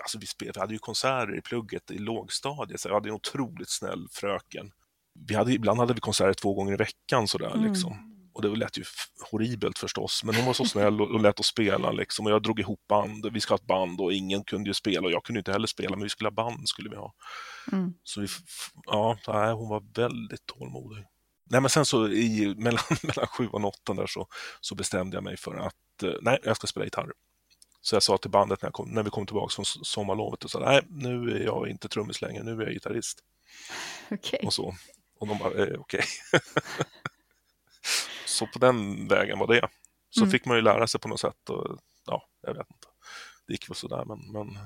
[0.00, 3.14] Alltså vi, spelade, vi hade ju konserter i plugget i lågstadiet, så jag hade en
[3.14, 4.72] otroligt snäll fröken.
[5.14, 7.72] Vi hade, ibland hade vi konserter två gånger i veckan sådär mm.
[7.72, 8.11] liksom.
[8.34, 8.84] Och det lät ju
[9.30, 12.26] horribelt förstås, men hon var så snäll och, och lät oss spela liksom.
[12.26, 15.06] Och jag drog ihop band, vi ska ha ett band och ingen kunde ju spela
[15.06, 17.14] och jag kunde inte heller spela, men vi skulle ha band skulle vi ha.
[17.72, 17.94] Mm.
[18.04, 18.26] Så vi,
[18.86, 21.04] ja, nej, hon var väldigt tålmodig.
[21.44, 24.26] Nej, men sen så i, mellan, mellan sju och åtta där så,
[24.60, 27.12] så bestämde jag mig för att eh, nej, jag ska spela gitarr.
[27.80, 30.58] Så jag sa till bandet när, kom, när vi kom tillbaka från sommarlovet och sa
[30.58, 33.18] nej, nu är jag inte trummis längre, nu är jag gitarrist.
[34.10, 34.40] Okay.
[34.42, 34.74] Och så.
[35.18, 35.80] Och de bara, eh, okej.
[35.80, 36.40] Okay.
[38.46, 39.68] Så på den vägen var det.
[40.10, 40.30] Så mm.
[40.30, 41.50] fick man ju lära sig på något sätt.
[41.50, 42.88] Och, ja, jag vet inte.
[43.46, 44.58] Det gick väl sådär, men, men,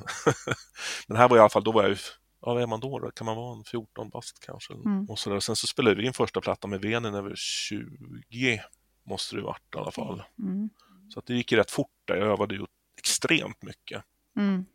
[1.08, 1.96] men här var i alla fall, då var jag ju,
[2.40, 2.98] ja vad är man då?
[2.98, 3.10] då?
[3.10, 4.74] Kan man vara en 14 bast kanske?
[4.74, 5.10] Mm.
[5.10, 5.40] Och så där.
[5.40, 8.62] Sen så spelade vi in första plattan med Venen över 20,
[9.04, 10.22] måste det varit i alla fall.
[10.38, 10.70] Mm.
[11.08, 12.64] Så att det gick rätt fort där, jag övade ju
[12.98, 14.04] extremt mycket.
[14.36, 14.66] Mm.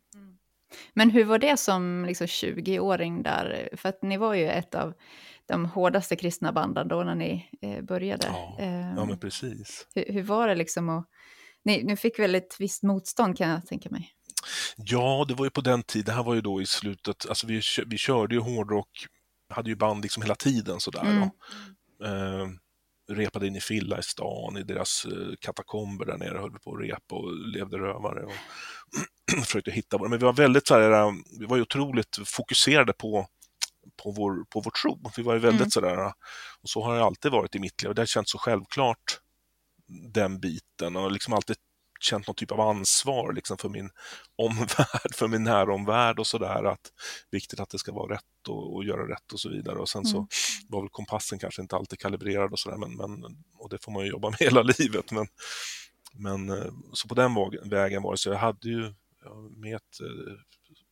[0.93, 3.69] Men hur var det som liksom 20-åring där?
[3.73, 4.93] För att ni var ju ett av
[5.51, 8.27] de hårdaste kristna banden då när ni eh, började.
[8.27, 9.87] Ja, eh, ja, men ehm, precis.
[9.95, 11.07] Hur, hur var det liksom att...
[11.63, 14.11] Ni, ni fick väl ett visst motstånd kan jag tänka mig?
[14.75, 17.47] Ja, det var ju på den tiden, det här var ju då i slutet, alltså
[17.47, 19.07] vi, vi körde ju hårdrock
[19.51, 21.01] hade ju band liksom hela tiden sådär.
[21.01, 21.29] Mm.
[22.03, 22.47] Eh,
[23.15, 26.75] repade in i Filla i stan, i deras eh, katakomber där nere, höll vi på
[26.75, 28.25] att repa och levde rövare.
[28.25, 28.33] Och
[29.45, 30.07] försökte hitta vår...
[30.07, 33.27] Men vi var väldigt så här, eh, vi var ju otroligt fokuserade på
[34.03, 34.99] på vår, på vår tro.
[35.17, 35.71] Vi var ju väldigt Mm.
[35.71, 36.13] sådär,
[36.61, 37.89] och så har det alltid varit i mitt liv.
[37.89, 39.19] och Det har känts så självklart,
[40.13, 40.95] den biten.
[40.95, 41.55] Och liksom alltid
[41.99, 43.89] känt någon typ av ansvar liksom, för min
[44.35, 46.63] omvärld, för min näromvärld och sådär.
[46.63, 46.91] Att
[47.31, 49.79] viktigt att det ska vara rätt och, och göra rätt och så vidare.
[49.79, 50.27] Och sen så Mm.
[50.67, 53.23] var väl kompassen kanske inte alltid kalibrerad och sådär, men, men,
[53.57, 55.11] och det får man ju jobba med hela livet.
[55.11, 55.27] Men,
[56.13, 57.35] men eh, så på den
[57.69, 58.29] vägen var det så.
[58.29, 58.93] Jag hade ju
[59.57, 60.33] med ett, eh,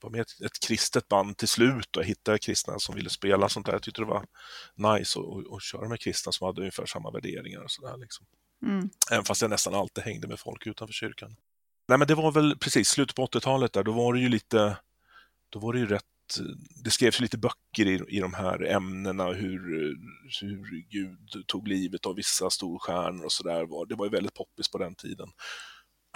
[0.02, 3.66] var med ett, ett kristet band till slut och hittade kristna som ville spela sånt
[3.66, 3.74] där.
[3.74, 4.26] Jag tyckte det var
[4.76, 5.20] nice
[5.56, 7.98] att, köra med kristna som hade ungefär samma värderingar och sådär.
[7.98, 8.26] Liksom.
[8.66, 8.90] Mm.
[9.12, 11.36] Även fast jag nästan alltid hängde med folk utanför kyrkan.
[11.88, 14.78] Nej men det var väl precis slutet på 80-talet där, då var det ju lite,
[15.50, 16.04] då var det ju rätt,
[16.84, 19.60] det skrevs lite böcker i, i de här ämnena, hur,
[20.42, 23.88] hur Gud tog livet av vissa storstjärnor och sådär.
[23.88, 25.30] Det var ju väldigt poppis på den tiden.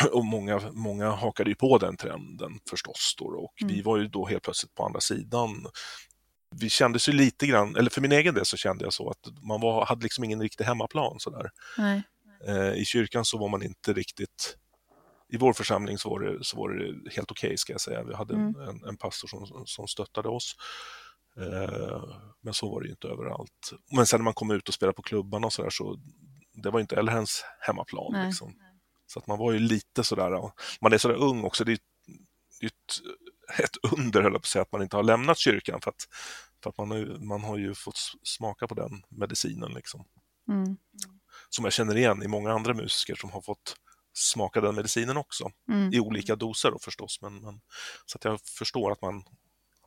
[0.13, 3.83] Och många, många hakade ju på den trenden förstås då och vi Mm.
[3.83, 5.67] var ju då helt plötsligt på andra sidan.
[6.55, 9.43] Vi kändes ju lite grann, eller för min egen del så kände jag så att
[9.47, 11.49] man var, hade liksom ingen riktig hemmaplan sådär.
[11.77, 12.03] Nej.
[12.47, 14.57] Eh, I kyrkan så var man inte riktigt...
[15.29, 18.03] I vår församling så var det, så var det helt okej, ska jag säga.
[18.03, 20.55] Vi hade en, en, en pastor som, som stöttade oss.
[21.37, 22.03] Eh,
[22.41, 23.71] men så var det ju inte överallt.
[23.91, 25.99] Men sen när man kom ut och spelade på klubbarna och sådär så
[26.63, 28.13] det var inte heller ens hemmaplan.
[28.25, 28.53] Liksom.
[29.07, 31.79] Så att man var ju lite sådär, man är sådär ung också, det är,
[32.59, 35.37] det är ett, ett under höll jag på att säga, att man inte har lämnat
[35.37, 36.07] kyrkan för att,
[36.63, 39.73] för att man, har ju, man har ju fått smaka på den medicinen.
[39.73, 40.05] Liksom
[40.49, 40.77] Mm.
[41.49, 43.75] som jag känner igen i många andra musiker som har fått
[44.13, 45.51] smaka den medicinen också.
[45.69, 45.93] Mm.
[45.93, 47.21] I olika doser då förstås.
[47.21, 47.61] Men, men,
[48.05, 49.23] så att jag förstår att man,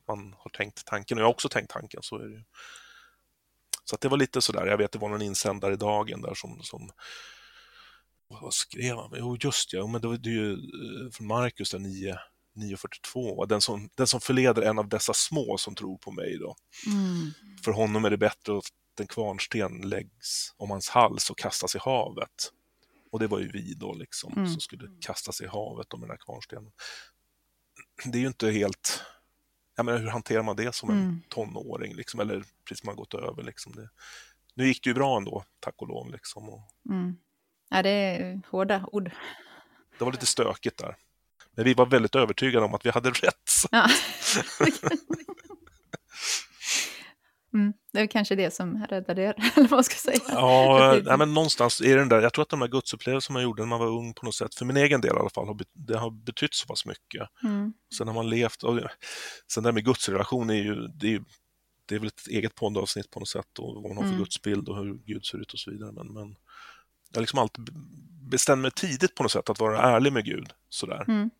[0.09, 2.02] man har tänkt tanken och jag har också tänkt tanken.
[2.02, 2.44] Så är det ju.
[3.85, 6.35] Så att det var lite sådär, jag vet det var någon insändare i dagen där
[6.35, 6.90] som, som
[8.28, 9.10] vad skrev han?
[9.16, 12.18] Jo just ja, men det var det är ju eh, från Markus där 9,
[12.56, 13.46] 9.42.
[13.46, 16.56] Den som, den som förleder en av dessa små som tror på mig då.
[16.86, 17.30] Mm.
[17.64, 18.64] För honom är det bättre att
[19.00, 22.52] en kvarnsten läggs om hans hals och kastas i havet.
[23.12, 24.48] Och det var ju vi då liksom, Mm.
[24.48, 26.72] som skulle kastas i havet om den här kvarnstenen.
[28.04, 29.02] Det är ju inte helt...
[29.76, 31.22] Jag menar, hur hanterar man det som en Mm.
[31.28, 31.94] tonåring?
[31.94, 33.42] Liksom, eller precis man gått över.
[33.42, 33.72] Liksom.
[33.72, 33.88] Det,
[34.54, 36.10] nu gick det ju bra ändå, tack och lov.
[36.12, 36.60] Liksom, och
[36.90, 37.16] Mm.
[37.68, 39.11] Ja, det är hårda ord.
[39.98, 40.96] det var lite stökigt där.
[41.55, 43.50] Men vi var väldigt övertygade om att vi hade rätt.
[43.70, 43.88] Ja.
[47.55, 47.72] Mm.
[47.92, 50.20] Det är kanske det som räddade er, eller vad man ska säga.
[50.29, 53.62] Ja, nej, men någonstans är den där, jag tror att de här gudsupplevelserna man gjorde
[53.62, 55.59] när man var ung på något sätt, för min egen del i alla fall, har
[55.72, 57.29] det har betytt så pass mycket.
[57.44, 57.72] Mm.
[57.98, 58.81] Sen har man levt, och
[59.52, 61.24] sen det här med gudsrelation är ju, det är ju
[61.88, 64.18] det är väl ett eget poddavsnitt på något sätt och vad man har för Mm.
[64.18, 65.92] gudsbild och hur Gud ser ut och så vidare.
[65.92, 66.37] Men, men
[67.16, 67.72] jag liksom alltid be-
[68.31, 71.05] bestämt mig tidigt på något sätt att vara ärlig med Gud, sådär.
[71.09, 71.31] Mm.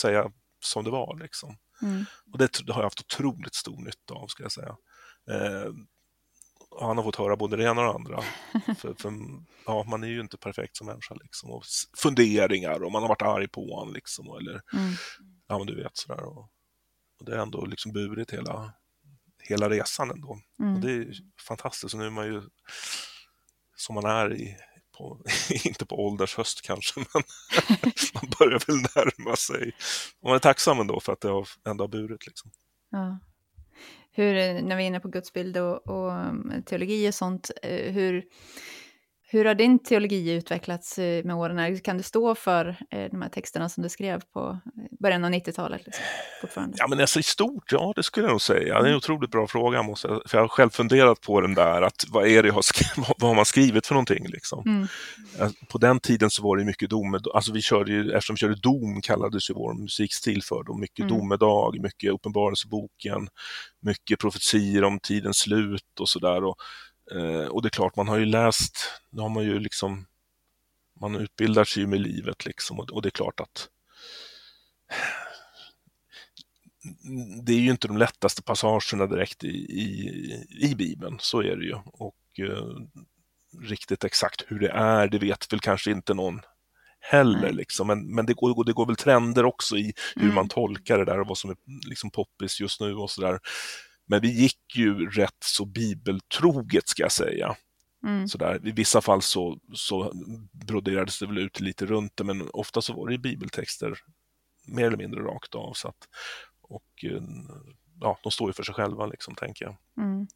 [0.00, 1.56] Säga som det var liksom.
[1.82, 2.04] Mm.
[2.32, 4.76] Och det, det har jag haft otroligt stor nytta av, ska jag säga.
[5.30, 5.72] Eh,
[6.80, 8.22] han har fått höra både det ena och det andra.
[8.78, 9.12] för, för,
[9.66, 11.14] ja, man är ju inte perfekt som människa.
[11.14, 11.50] Liksom.
[11.50, 11.64] Och
[11.96, 13.94] funderingar och man har varit arg på honom.
[13.94, 14.92] Liksom, eller, Mm.
[15.48, 16.24] ja, men du vet sådär.
[16.24, 16.38] Och,
[17.18, 18.72] och det har ändå liksom burit hela,
[19.42, 20.38] hela resan ändå.
[20.60, 20.74] Mm.
[20.74, 21.14] Och det är
[21.48, 21.94] fantastiskt.
[21.94, 22.42] Och nu är man ju
[23.76, 24.56] som man är i,
[24.98, 25.20] på,
[25.64, 27.22] inte på ålders höst kanske, men
[28.14, 29.72] man börjar väl närma sig.
[30.20, 32.26] Och man är tacksam ändå för att det har, ändå har burit.
[32.26, 32.50] Liksom.
[32.90, 33.18] Ja.
[34.12, 38.24] Hur, när vi är inne på gudsbild och, och um, teologi och sånt, eh, hur,
[39.26, 41.80] hur har din teologi utvecklats eh, med åren?
[41.80, 45.30] Kan du stå för eh, de här texterna som du skrev på eh, början av
[45.30, 45.82] 90-talet?
[45.86, 46.04] Liksom,
[46.40, 46.76] fortfarande?
[46.78, 48.64] Ja, men alltså i stort, ja det skulle jag nog säga.
[48.64, 48.96] Det är en Mm.
[48.96, 52.26] otroligt bra fråga, måste jag, för jag har själv funderat på den där, att vad
[52.26, 54.62] är det jag har skrivit, vad har man skrivit för någonting liksom?
[54.66, 54.88] Mm.
[55.68, 58.54] På den tiden så var det mycket dom, alltså vi körde ju, eftersom vi körde
[58.60, 61.18] dom kallades ju vår musikstil för då, mycket Mm.
[61.18, 63.28] domedag, mycket uppenbarelseboken,
[63.82, 66.40] mycket profetier om tidens slut och sådär.
[67.10, 68.78] Och, eh, och det är klart, man har ju läst,
[69.10, 70.06] nu har man ju liksom,
[71.00, 73.68] man utbildar sig ju med livet liksom och, och det är klart att
[77.44, 81.64] det är ju inte de lättaste passagerna direkt i, i, i Bibeln, så är det
[81.64, 81.74] ju.
[81.84, 82.66] Och eh,
[83.62, 86.40] riktigt exakt hur det är, det vet väl kanske inte någon
[87.00, 87.52] heller.
[87.52, 87.86] Liksom.
[87.86, 90.34] Men, men det, går, det går väl trender också i hur Mm.
[90.34, 91.56] man tolkar det där och vad som är
[91.88, 93.38] liksom poppis just nu och sådär.
[94.06, 97.56] Men vi gick ju rätt så bibeltroget ska jag säga.
[98.06, 98.28] Mm.
[98.28, 98.68] Sådär.
[98.68, 100.12] I vissa fall så, så
[100.66, 103.98] broderades det väl ut lite runt det, men ofta så var det ju bibeltexter
[104.66, 105.72] mer eller mindre rakt av.
[105.72, 106.08] Så att,
[106.60, 107.22] och eh,
[108.00, 109.76] ja, de står ju för sig själva, liksom, tänker jag.
[109.98, 110.26] Mm.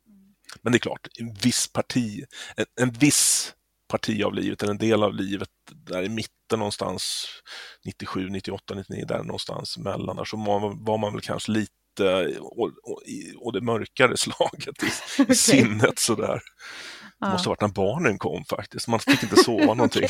[0.63, 2.25] Men det är klart, en viss parti,
[2.57, 3.55] en, en viss
[3.89, 7.27] parti av livet, eller en del av livet, där i mitten någonstans,
[7.85, 11.73] 97, 98, 99, där någonstans mellan, där så var, var man väl kanske lite
[12.41, 13.03] och, och,
[13.37, 15.35] och det mörkare slaget i, okay.
[15.35, 16.43] sinnet sådär.
[17.21, 17.33] Det ja.
[17.33, 20.09] måste ha varit när barnen kom faktiskt, man fick inte sova någonting.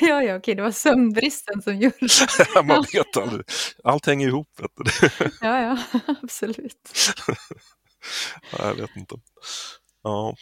[0.00, 2.62] ja, ja, okej, det var sömnbristen som gjorde det.
[2.64, 3.44] man vet aldrig,
[3.84, 4.48] allt hänger ihop.
[4.60, 5.10] Vet du.
[5.40, 7.14] ja, ja, absolut.
[8.58, 9.14] jag vet inte.
[10.02, 10.36] Ja.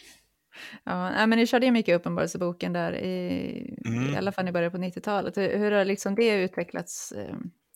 [0.85, 4.15] Ja, men ni körde ju mycket Uppenbarelseboken där, i, mm.
[4.15, 5.37] i alla fall i början på 90-talet.
[5.37, 7.13] Hur har liksom det utvecklats?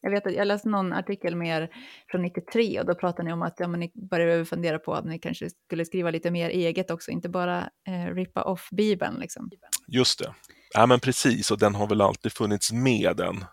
[0.06, 1.68] Jag vet att jag läste någon artikel med er
[2.10, 5.04] från 93 och då pratade ni om att ja, men ni började fundera på att
[5.04, 9.20] ni kanske skulle skriva lite mer eget också, inte bara eh, rippa off Bibeln.
[9.20, 9.50] Liksom.
[9.88, 10.34] Just det.
[10.74, 13.44] Ja, men precis, och den har väl alltid funnits med, den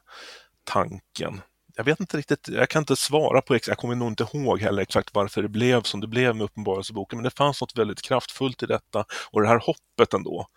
[0.63, 1.41] tanken.
[1.75, 4.59] Jag vet inte riktigt, jag kan inte svara på exakt, jag kommer nog inte ihåg
[4.59, 8.01] heller exakt varför det blev som det blev med Uppenbarelseboken, men det fanns något väldigt
[8.01, 10.47] kraftfullt i detta och det här hoppet ändå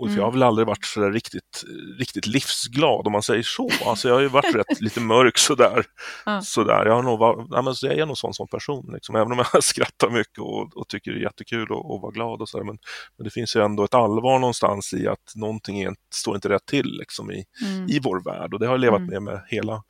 [0.00, 0.18] och mm.
[0.18, 1.64] jag har väl aldrig varit så riktigt,
[1.98, 3.70] riktigt livsglad om man säger så.
[3.86, 5.84] Alltså jag har ju varit rätt lite mörk sådär.
[6.26, 6.42] Ja.
[6.42, 6.86] sådär.
[6.86, 9.16] Jag, har nog var, ja, men jag är nog sån som person, liksom.
[9.16, 12.40] även om jag skrattar mycket och, och tycker det är jättekul att vara glad.
[12.40, 12.78] Och så men,
[13.16, 16.66] men, det finns ju ändå ett allvar någonstans i att någonting är, står inte rätt
[16.66, 17.88] till liksom, i, mm.
[17.88, 18.54] i vår värld.
[18.54, 19.10] Och det har jag levat mm.
[19.10, 19.82] med med hela,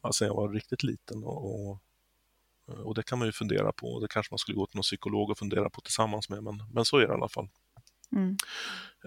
[0.00, 1.24] alltså jag var riktigt liten.
[1.24, 1.82] och, och
[2.84, 4.00] och det kan man ju fundera på.
[4.00, 6.84] Det kanske man skulle gå till någon psykolog och fundera på tillsammans med, men, men
[6.84, 7.48] så är det i alla fall.
[8.16, 8.36] Mm.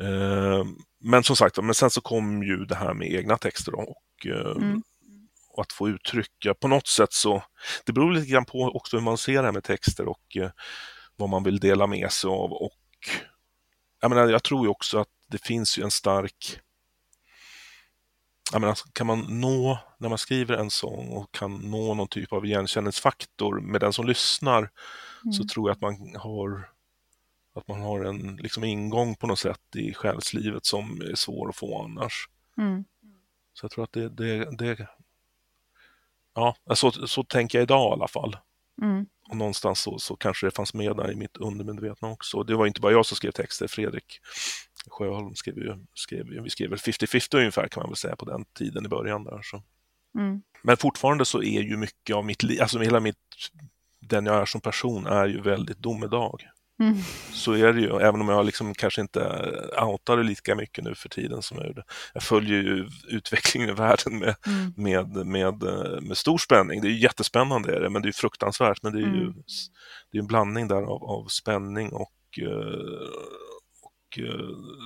[0.02, 0.66] Eh,
[1.00, 4.28] men som sagt, men sen så kom ju det här med egna texter då, och,
[4.28, 4.84] eh, mm.
[5.50, 7.44] och, att få uttrycka på något sätt så,
[7.86, 10.50] det beror lite grann på också hur man ser det här med texter och eh,
[11.16, 12.80] vad man vill dela med sig av och
[14.02, 16.60] jag, menar, jag tror ju också att det finns ju en stark
[18.52, 22.34] jag menar, kan man nå, när man skriver en sång och kan nå någon typ
[22.34, 25.34] av igenkänningsfaktor med den som lyssnar, mm.
[25.34, 26.70] så tror jag att man har
[27.54, 31.56] att man har en liksom, ingång på något sätt i själslivet som är svår att
[31.56, 32.30] få annars.
[32.58, 32.86] Mm.
[33.54, 34.88] Så jag tror att det, det, det
[36.34, 38.38] ja, så, så tänker jag idag i alla fall.
[38.82, 39.06] Mm.
[39.30, 42.44] Och någonstans så, så kanske det fanns med där i mitt undermedvetna också.
[42.44, 44.20] Det var inte bara jag som skrev texter, Fredrik
[44.88, 48.46] Sjöholm skrev ju, skrev vi skrev väl 50-50 ungefär kan man väl säga på den
[48.46, 49.42] tiden i början där.
[49.44, 49.64] Så.
[50.18, 50.42] Mm.
[50.62, 53.18] Men fortfarande så är ju mycket av mitt liv, alltså hela mitt,
[54.00, 56.40] den jag är som person är ju väldigt domedag.
[56.80, 56.98] Mm.
[57.32, 59.20] Så är det ju, även om jag liksom kanske inte
[59.82, 61.84] outar det lika mycket nu för tiden som jag gjorde.
[62.14, 64.74] Jag följer ju utvecklingen i världen med, mm.
[64.76, 65.64] med, med,
[66.04, 66.82] med stor spänning.
[66.82, 68.84] Det är ju jättespännande, är det, men det är fruktansvärt.
[68.84, 69.44] Men det är ju mm.
[70.12, 73.10] det är en blandning där av, av spänning och, eh,
[73.82, 74.20] och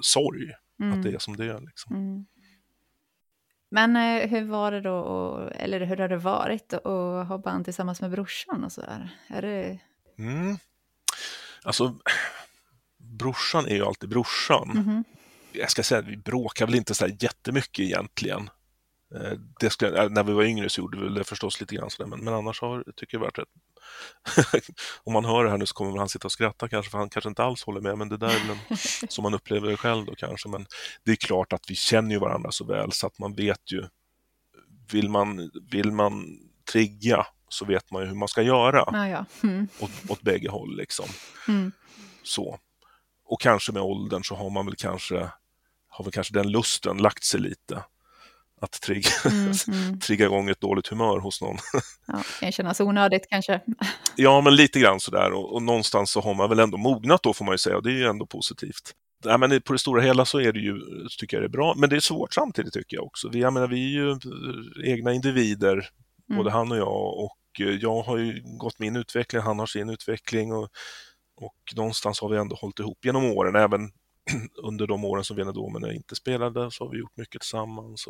[0.02, 0.52] sorg,
[0.93, 1.62] att det är som det är.
[1.62, 1.95] Liksom.
[1.95, 2.26] Mm.
[3.71, 7.65] Men eh, hur var det då, och, eller hur har det varit att ha band
[7.65, 9.17] tillsammans med brorsan och så där?
[9.28, 9.80] Är det...
[10.19, 10.58] Mm.
[11.68, 11.96] Alltså,
[12.98, 14.72] brorsan är ju alltid brorsan.
[14.72, 15.04] Mm -hmm.
[15.52, 18.50] Jag ska säga att vi bråkar väl inte så här jättemycket egentligen.
[19.16, 21.90] Eh, det skulle, eh, när vi var yngre så gjorde vi det förstås lite grann
[21.90, 23.48] sådär, men, men annars har, tycker jag varit rätt...
[25.04, 27.10] Om man hör det här nu så kommer han sitta och skratta kanske, för han
[27.10, 28.78] kanske inte alls håller med, men det där är väl
[29.10, 30.50] som man upplever det själv då kanske.
[30.50, 30.66] Men
[31.04, 33.84] det är klart att vi känner ju varandra så väl så att man vet ju,
[34.92, 36.40] vill man, vill man
[36.72, 39.26] trigga så vet man ju hur man ska göra ah, ja.
[39.44, 39.68] mm.
[39.80, 40.78] åt, åt bägge håll.
[40.78, 41.06] Liksom.
[41.48, 41.72] Mm.
[42.24, 42.60] Så.
[43.26, 45.30] Och kanske med åldern så har man väl kanske,
[45.90, 47.84] har väl kanske den lusten lagt sig lite.
[48.62, 50.00] Att trigga, mm, mm.
[50.08, 51.58] trigga igång ett dåligt humör hos någon.
[52.08, 53.62] Ja, kan kännas onödigt kanske.
[54.20, 57.34] Ja, men lite grann sådär och, och någonstans så har man väl ändå mognat då
[57.34, 58.94] får man ju säga och det är ju ändå positivt.
[59.24, 60.80] Ja, men på det stora hela så är det ju,
[61.20, 63.30] tycker jag det är bra, men det är svårt samtidigt tycker jag också.
[63.30, 64.20] Vi, jag menar, vi är ju
[64.94, 65.90] egna individer
[66.30, 66.38] mm.
[66.38, 67.20] både han och jag.
[67.20, 70.70] Och eh, jag har ju gått min utveckling, han har sin utveckling och,
[71.36, 73.56] och någonstans har vi ändå hållit ihop genom åren.
[73.56, 73.92] Även
[74.63, 78.08] under de åren som Venedomen inte spelade så har vi gjort mycket tillsammans.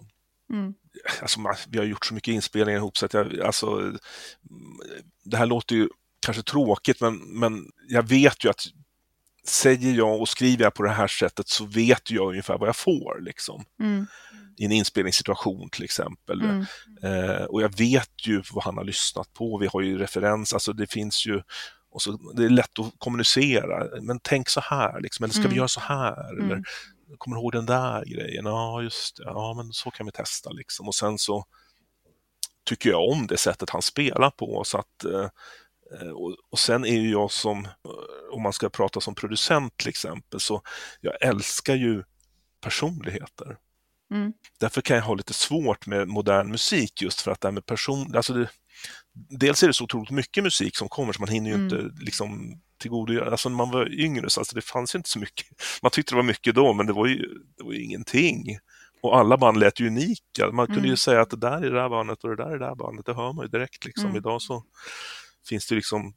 [0.50, 0.74] Mm.
[1.22, 3.94] Alltså, vi har gjort så mycket inspelningar ihop så att jag, alltså,
[5.24, 8.62] det här låter ju kanske tråkigt men, men jag vet ju att
[9.48, 12.76] säger jag och skriver jag på det här sättet så vet jag ungefär vad jag
[12.76, 13.22] får.
[13.22, 13.64] Liksom.
[13.80, 14.08] Mm
[14.58, 16.42] i en inspelningssituation till exempel.
[16.42, 16.66] Mm.
[17.02, 20.74] Eh, och jag vet ju vad han har lyssnat på, vi har ju referens, alltså
[20.74, 21.42] det finns ju
[21.90, 25.52] och så, det är lätt att kommunicera, men tänk så här, liksom, eller ska mm.
[25.52, 26.30] vi göra så här?
[26.30, 26.64] Eller, mm.
[27.18, 28.46] kommer du ihåg den där grejen?
[28.46, 30.88] Ja, just det, ja men så kan vi testa liksom.
[30.88, 31.46] Och sen så
[32.66, 34.64] tycker jag om det sättet han spelar på.
[34.66, 35.30] Så att, eh,
[36.14, 37.68] och, och, sen är ju jag som,
[38.32, 40.62] om man ska prata som producent till exempel, så
[41.02, 42.04] jag älskar ju
[42.62, 43.58] personligheter.
[44.12, 44.34] Mm.
[44.60, 47.66] Därför kan jag ha lite svårt med modern musik just för att det här med
[47.66, 48.16] person...
[48.16, 48.50] Alltså det,
[49.14, 51.66] dels är det så otroligt mycket musik som kommer så man hinner ju mm.
[51.66, 53.32] inte liksom tillgodogöra.
[53.32, 55.48] Alltså när man var yngre så alltså, det fanns ju inte så mycket.
[55.82, 57.16] Man tyckte det var mycket då, men det var ju,
[57.58, 58.58] det var ju ingenting.
[59.02, 60.52] Och alla band lät ju unika.
[60.52, 60.90] Man kunde mm.
[60.90, 62.76] ju säga att det där är det där bandet och det där är det där
[62.76, 63.06] bandet.
[63.06, 64.06] Det hör man ju direkt liksom.
[64.06, 64.18] Mm.
[64.18, 64.64] Idag så
[65.50, 66.14] finns det liksom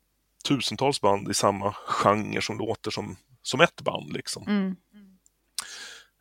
[0.49, 4.47] tusentals band i samma genre som låter som, som ett band liksom.
[4.47, 4.77] Mm.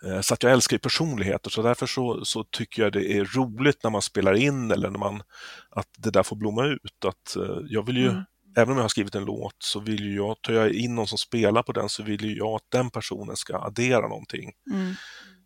[0.06, 3.26] Eh, så att jag älskar ju personligheter, så därför så, så, tycker jag det är
[3.26, 5.22] roligt när man spelar in eller när man,
[5.70, 7.06] att det där får blomma ut.
[7.06, 8.24] Att, uh, jag vill ju, mm.
[8.58, 11.08] Även om jag har skrivit en låt så vill ju jag, tar jag in någon
[11.08, 14.52] som spelar på den så vill ju jag att den personen ska addera någonting.
[14.72, 14.88] Mm.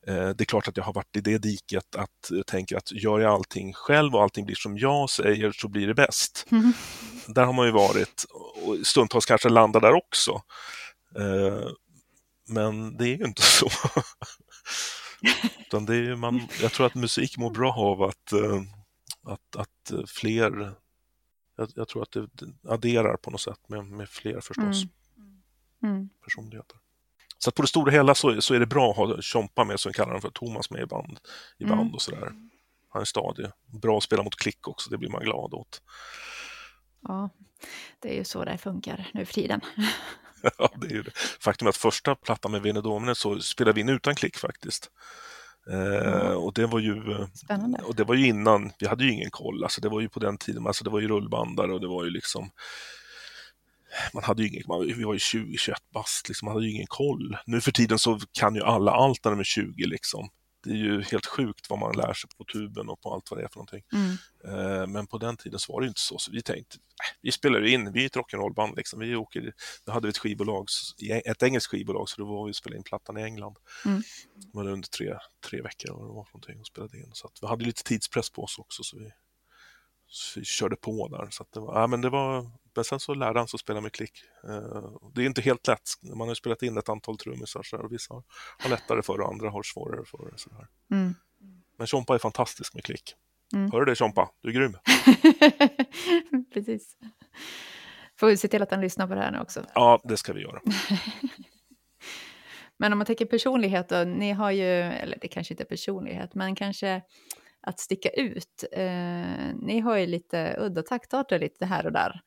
[0.08, 2.91] Uh, det är klart att jag har varit i det diket att jag tänker att
[2.91, 6.47] gör jag allting själv och allting blir som jag säger så blir det bäst.
[6.52, 6.73] Mm.
[7.28, 8.26] Där har man ju varit
[8.66, 10.42] och stundtals kanske landar där också.
[11.20, 11.70] Uh,
[12.48, 13.70] men det är ju inte så.
[15.60, 18.62] Utan det är man, jag tror att musik mår bra av att, eh,
[19.24, 20.74] att, att eh, fler,
[21.58, 22.28] jag, jag tror att det
[22.68, 24.84] adderar på något sätt med, med fler förstås,
[25.18, 25.42] mm.
[25.84, 26.10] Mm.
[26.24, 26.78] personligheter.
[27.38, 29.80] Så att på det stora hela så, så är det bra att ha Tjompa med,
[29.80, 31.20] som vi kallar honom för, Thomas med i band,
[31.58, 31.94] i band mm.
[31.94, 32.32] och sådär.
[32.90, 33.48] Han är stadig.
[33.66, 35.82] Bra att spela mot klick också, det blir man glad åt.
[37.04, 37.30] Ja,
[38.00, 39.62] det är ju så det funkar nu för tiden.
[40.58, 41.12] ja, det är ju det.
[41.39, 44.92] Faktum är att första plattan med Venedomene så spelade vi in utan klick faktiskt.
[45.72, 47.82] Eh, och det var ju Spännande.
[47.84, 50.20] Och det var ju innan, vi hade ju ingen koll, alltså det var ju på
[50.20, 52.50] den tiden, alltså det var ju rullbandare och det var ju liksom
[54.13, 56.88] man hade ju ingen, man, vi var ju 20-21 bast, liksom, man hade ju ingen
[56.88, 57.38] koll.
[57.46, 60.30] Nu för tiden så kan ju alla allt när de är 20 liksom
[60.63, 63.39] det är ju helt sjukt vad man lär sig på tuben och på allt vad
[63.39, 63.84] det är för någonting.
[63.93, 64.17] Mm.
[64.47, 67.32] Eh, men på den tiden så var det inte så, så vi tänkte, äh, vi
[67.32, 68.99] spelar in, vi är ett rock'n'roll-band liksom.
[68.99, 69.54] Vi åker,
[69.86, 70.67] då hade vi ett skivbolag,
[71.26, 73.58] ett engelskt skivbolag, så då var vi och spelade in plattan i England.
[73.86, 74.02] Mm.
[74.36, 75.17] Det var under tre,
[75.49, 77.12] tre veckor eller vad det var för någonting och spelade in.
[77.13, 79.12] Så vi hade lite tidspress på oss också, så vi,
[80.08, 81.28] så vi körde på där.
[81.32, 83.82] Så det var, ja, men det var men sen så lärde han sig att spela
[83.82, 84.24] med klick.
[84.44, 85.90] Eh, det är inte helt lätt.
[86.16, 88.14] Man har spelat in ett antal trummisar så och vissa
[88.60, 90.38] har lättare för det och andra har svårare för det.
[90.38, 90.50] Så
[90.92, 91.16] mm.
[91.78, 93.16] Men Chompa är fantastisk med klick.
[93.54, 93.72] Mm.
[93.72, 94.30] Hör du det Chompa?
[94.42, 94.78] Du är grym.
[96.54, 96.98] Precis.
[98.20, 99.66] Får vi se till att han lyssnar på det här nu också.
[99.76, 100.62] Ja, det ska vi göra.
[102.78, 106.36] men om man tänker personlighet då, ni har ju, eller det kanske inte är personlighet,
[106.36, 107.02] men kanske
[107.62, 108.64] att sticka ut.
[108.72, 112.22] Eh, ni har ju lite udda taktarter lite här och där.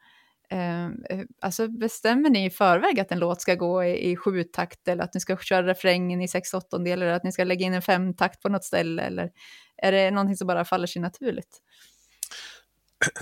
[0.50, 4.44] Ehm, eh, alltså bestämmer ni i förväg att en låt ska gå i, i sju
[4.44, 7.66] takt eller att ni ska köra refrängen i sex åttondelar eller att ni ska lägga
[7.66, 9.30] in en femtakt på något ställe eller
[9.82, 11.62] är det någonting som bara faller sig naturligt?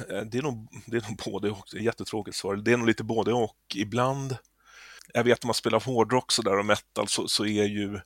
[0.31, 2.57] Det är nog, det är nog både och, det är jättetråkigt svar.
[2.57, 3.57] Det är nog lite både och.
[3.75, 4.37] Ibland,
[5.15, 8.01] jag vet om man spelar hårdrock sådär och metal så, så är ju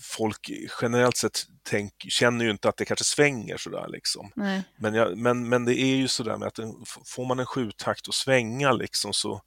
[0.00, 0.50] folk
[0.82, 4.30] generellt sett tänk, känner ju inte att det kanske svänger sådär liksom.
[4.76, 6.58] Men, jag, men, men det är ju sådär med att
[7.06, 9.42] får man en sjutakt att svänga liksom så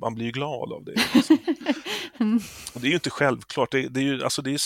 [0.00, 0.94] man blir ju glad av det.
[1.14, 1.38] Liksom.
[2.74, 3.70] Och det är ju inte självklart.
[3.70, 4.60] Det, det, är ju, alltså det är,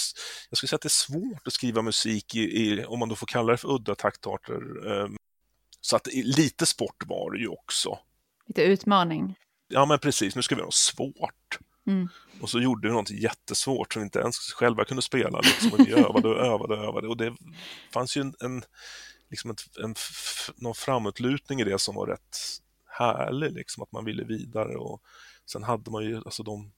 [0.50, 3.14] jag skulle säga att det är svårt att skriva musik i, i om man då
[3.14, 4.86] får kalla det för udda taktarter.
[4.86, 5.16] Um,
[5.80, 7.98] så att lite sport var det ju också.
[8.46, 9.34] Lite utmaning.
[9.68, 11.58] Ja men precis, nu ska vi ha svårt.
[11.86, 12.08] Mm.
[12.40, 15.40] Och så gjorde vi något jättesvårt som vi inte ens själva kunde spela.
[15.40, 15.72] Liksom.
[15.72, 17.08] Och vi övade och övade och övade.
[17.08, 17.36] Och det
[17.92, 18.64] fanns ju en, en,
[19.30, 19.94] liksom ett, en
[20.56, 22.38] någon framåtlutning i det som var rätt
[22.86, 24.76] härlig, liksom, att man ville vidare.
[24.76, 25.02] Och
[25.46, 26.72] sen hade man ju alltså de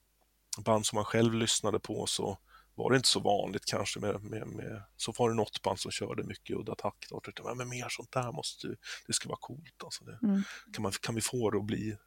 [0.57, 2.37] band som man själv lyssnade på så
[2.75, 5.91] var det inte så vanligt kanske med, med, med så var det något band som
[5.91, 8.67] körde mycket udda takt och tänkte, men mer sånt där måste
[9.07, 10.43] det ska vara coolt alltså det, mm.
[10.73, 11.97] kan, man, kan vi få det att bli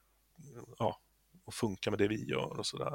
[0.78, 1.00] ja,
[1.44, 2.94] och funka med det vi gör och sådär.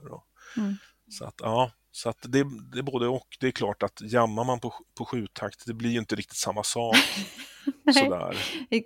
[0.58, 0.78] Mm.
[1.10, 3.28] Så att ja, så att det, det är både och.
[3.40, 6.64] Det är klart att jammar man på, på sjutakt, det blir ju inte riktigt samma
[6.64, 6.96] sak.
[7.94, 8.38] sådär.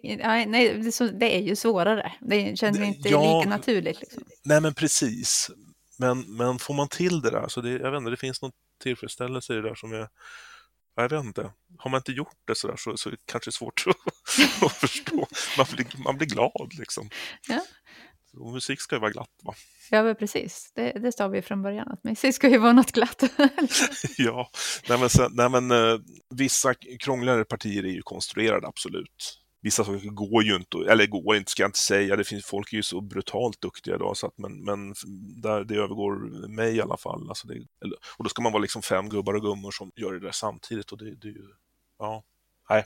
[0.04, 2.14] nej, nej det, är så, det är ju svårare.
[2.22, 4.02] Det känns det, inte ja, lika naturligt.
[4.02, 4.24] Liksom.
[4.44, 5.52] Nej, men precis.
[5.98, 8.52] Men, men får man till det där, så det, jag vet inte, det finns någon
[8.84, 10.08] tillfredsställelse i det där som är
[10.96, 11.52] jag vet inte.
[11.78, 15.28] Har man inte gjort det sådär så, så är det kanske svårt att, att förstå.
[15.58, 17.10] Man blir, man blir glad liksom.
[17.48, 17.62] Ja.
[18.38, 19.54] Och musik ska ju vara glatt va?
[19.92, 20.72] Ja, men precis.
[20.76, 23.24] Det, det sa vi från början, att musik ska ju vara något glatt.
[24.18, 24.50] ja,
[24.90, 29.38] nej men, sen, nej men uh, vissa krångligare partier är ju konstruerade, absolut.
[29.64, 32.74] Vissa saker går ju inte, eller går inte ska jag inte säga, det finns, folk
[32.74, 34.96] är ju så brutalt duktiga idag så att men, men
[35.42, 37.30] där, det övergår mig i alla fall.
[37.30, 37.66] Alltså det,
[38.18, 40.92] och då ska man vara liksom fem gubbar och gummor som gör det där samtidigt
[40.92, 41.48] och det, det är ju,
[42.00, 42.24] ja,
[42.70, 42.86] nej,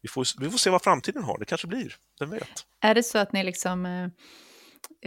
[0.00, 2.66] vi får, vi får se vad framtiden har, det kanske blir, vem vet.
[2.80, 4.08] Är det så att ni liksom eh,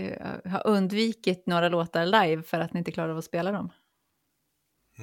[0.05, 3.69] eh, har undvikit några låtar live för att ni inte klarar av att spela dem?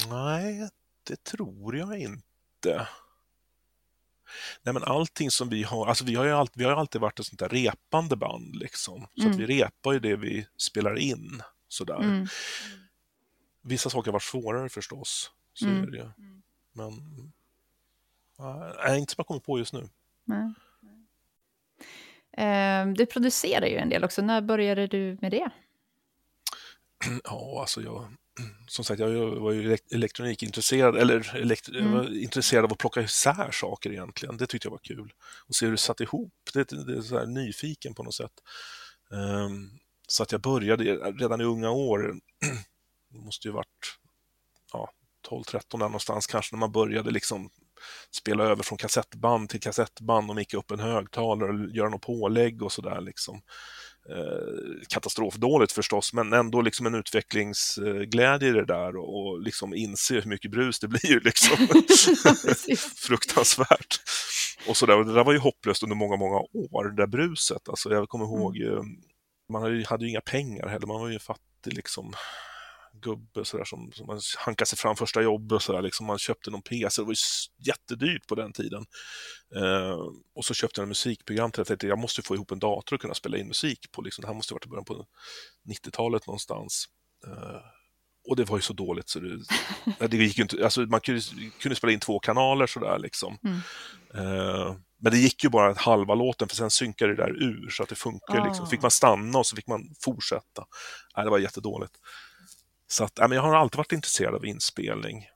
[0.08, 0.68] Nej,
[1.08, 2.88] det tror jag inte.
[4.62, 7.20] Nej, men allting som vi har, alltså vi har ju alltid, vi har alltid varit
[7.20, 9.06] ett sånt där repande band liksom.
[9.14, 9.32] Så Mm.
[9.32, 12.00] att vi repar ju det vi spelar in sådär.
[12.02, 12.26] Mm.
[13.62, 15.82] Vissa saker har varit svårare förstås, så Mm.
[15.82, 16.10] är det ju.
[16.72, 16.92] Men
[18.38, 19.88] nej, inte som jag kommer på just nu.
[20.24, 20.52] Nej.
[22.36, 24.22] Ehm, du producerar ju en del också.
[24.22, 25.50] När började du med det?
[27.24, 28.14] Ja, alltså jag,
[28.68, 32.06] som sagt, jag var ju elek- elektronikintresserad, eller elekt, Mm.
[32.22, 34.36] intresserad av att plocka isär saker egentligen.
[34.36, 35.12] Det tyckte jag var kul.
[35.48, 36.32] Och se hur det satt ihop.
[36.54, 38.32] Det, det är så här nyfiken på något sätt.
[39.12, 39.70] Ehm,
[40.08, 42.14] så att jag började redan i unga år,
[43.08, 43.98] det måste ju varit
[44.72, 44.90] ja,
[45.28, 47.50] 12-13 där någonstans kanske, när man började liksom
[48.10, 52.62] spela över från kassettband till kassettband och micka upp en högtalare och göra något pålägg
[52.62, 53.00] och sådär.
[53.00, 53.40] Liksom.
[54.10, 60.14] Eh, katastrofdåligt förstås, men ändå liksom en utvecklingsglädje i det där och, och liksom inse
[60.14, 61.20] hur mycket brus det blir.
[61.20, 61.56] Liksom.
[62.96, 64.00] Fruktansvärt.
[64.68, 67.06] Och så där, och det där var ju hopplöst under många, många år, det där
[67.06, 67.68] bruset.
[67.68, 68.82] Alltså, jag kommer ihåg, eh,
[69.52, 72.12] man hade ju, hade ju inga pengar heller, man var ju fattig liksom,
[73.04, 76.06] gubbe så där, som, som man hankade sig fram första jobbet och så där, liksom,
[76.06, 78.86] man köpte någon PC, det var ju jättedyrt på den tiden.
[79.56, 79.98] Eh,
[80.34, 82.58] och så köpte jag en musikprogram till det, jag tänkte jag måste få ihop en
[82.58, 84.84] dator och kunna spela in musik på, liksom, det här måste ha varit i början
[84.84, 85.06] på
[85.68, 86.88] 90-talet någonstans.
[87.26, 87.60] Eh,
[88.28, 89.38] och det var ju så dåligt så det,
[90.08, 91.20] det gick inte, alltså man kunde,
[91.60, 93.38] kunde spela in två kanaler sådär liksom.
[93.44, 93.58] Mm.
[94.14, 94.74] Eh,
[95.04, 97.88] men det gick ju bara halva låten för sen synkade det där ur så att
[97.88, 98.44] det funkar.
[98.46, 98.64] Liksom.
[98.64, 98.68] Ah.
[98.68, 100.64] Fick man stanna och så fick man fortsätta.
[101.16, 101.92] Nej, det var jättedåligt.
[102.94, 105.28] Så att, nej, men jag har alltid varit intresserad av inspelning.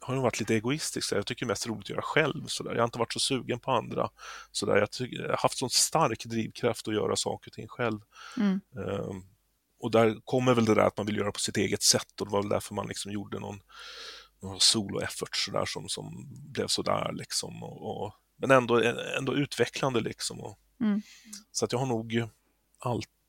[0.00, 1.08] Jag har nog varit lite egoistisk.
[1.08, 2.46] så Jag tycker det är mest roligt att göra själv.
[2.46, 2.70] Så där.
[2.70, 4.10] Jag har inte varit så sugen på andra.
[4.50, 4.76] Så där.
[4.76, 8.00] Jag, tycker, jag har haft sån stark drivkraft att göra saker och ting själv.
[8.36, 8.60] Mm.
[8.76, 9.22] Ehm,
[9.80, 12.26] och där kommer väl det där att man vill göra på sitt eget sätt och
[12.26, 13.60] det var väl därför man liksom gjorde någon,
[14.42, 17.62] någon solo-effort sådär som, som blev sådär liksom.
[17.62, 18.82] Och, och, men ändå,
[19.18, 20.40] ändå utvecklande liksom.
[20.40, 21.02] Och, Mm.
[21.52, 22.28] Så att jag har nog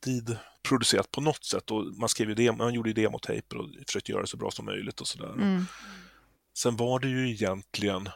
[0.06, 4.12] alltid producerat på något sätt och man skrev ju demo, man gjorde demotejper och försökte
[4.12, 5.34] göra det så bra som möjligt och sådär.
[5.34, 5.66] Mm.
[6.58, 8.10] Sen var det ju egentligen,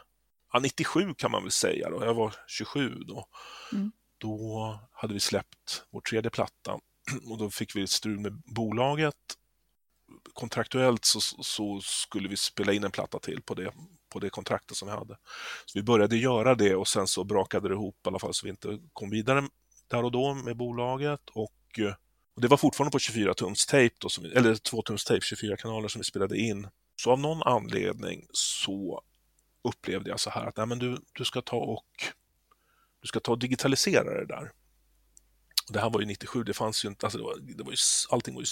[0.52, 3.26] ja, 97 kan man väl säga då, jag var 27 då.
[3.72, 3.92] Mm.
[4.18, 6.78] Då hade vi släppt vår tredje platta
[7.30, 9.14] och då fick vi ett strul med bolaget.
[10.32, 13.72] Kontraktuellt så, så skulle vi spela in en platta till på det,
[14.08, 15.16] på det kontraktet som vi hade.
[15.66, 18.46] Så vi började göra det och sen så brakade det ihop i alla fall så
[18.46, 19.48] vi inte kom vidare
[19.90, 21.59] där och då med bolaget och,
[22.34, 25.56] och det var fortfarande på 24 tums tejp då, som eller 2 tums tejp, 24
[25.56, 26.68] kanaler som vi spelade in.
[26.96, 29.02] Så av någon anledning så
[29.64, 31.86] upplevde jag så här att nej, men du, du ska ta och
[33.00, 34.52] du ska ta och digitalisera det där.
[35.66, 37.70] Och det här var ju 97, det fanns ju inte, alltså det var, det var
[37.70, 37.76] ju,
[38.10, 38.46] allting var ju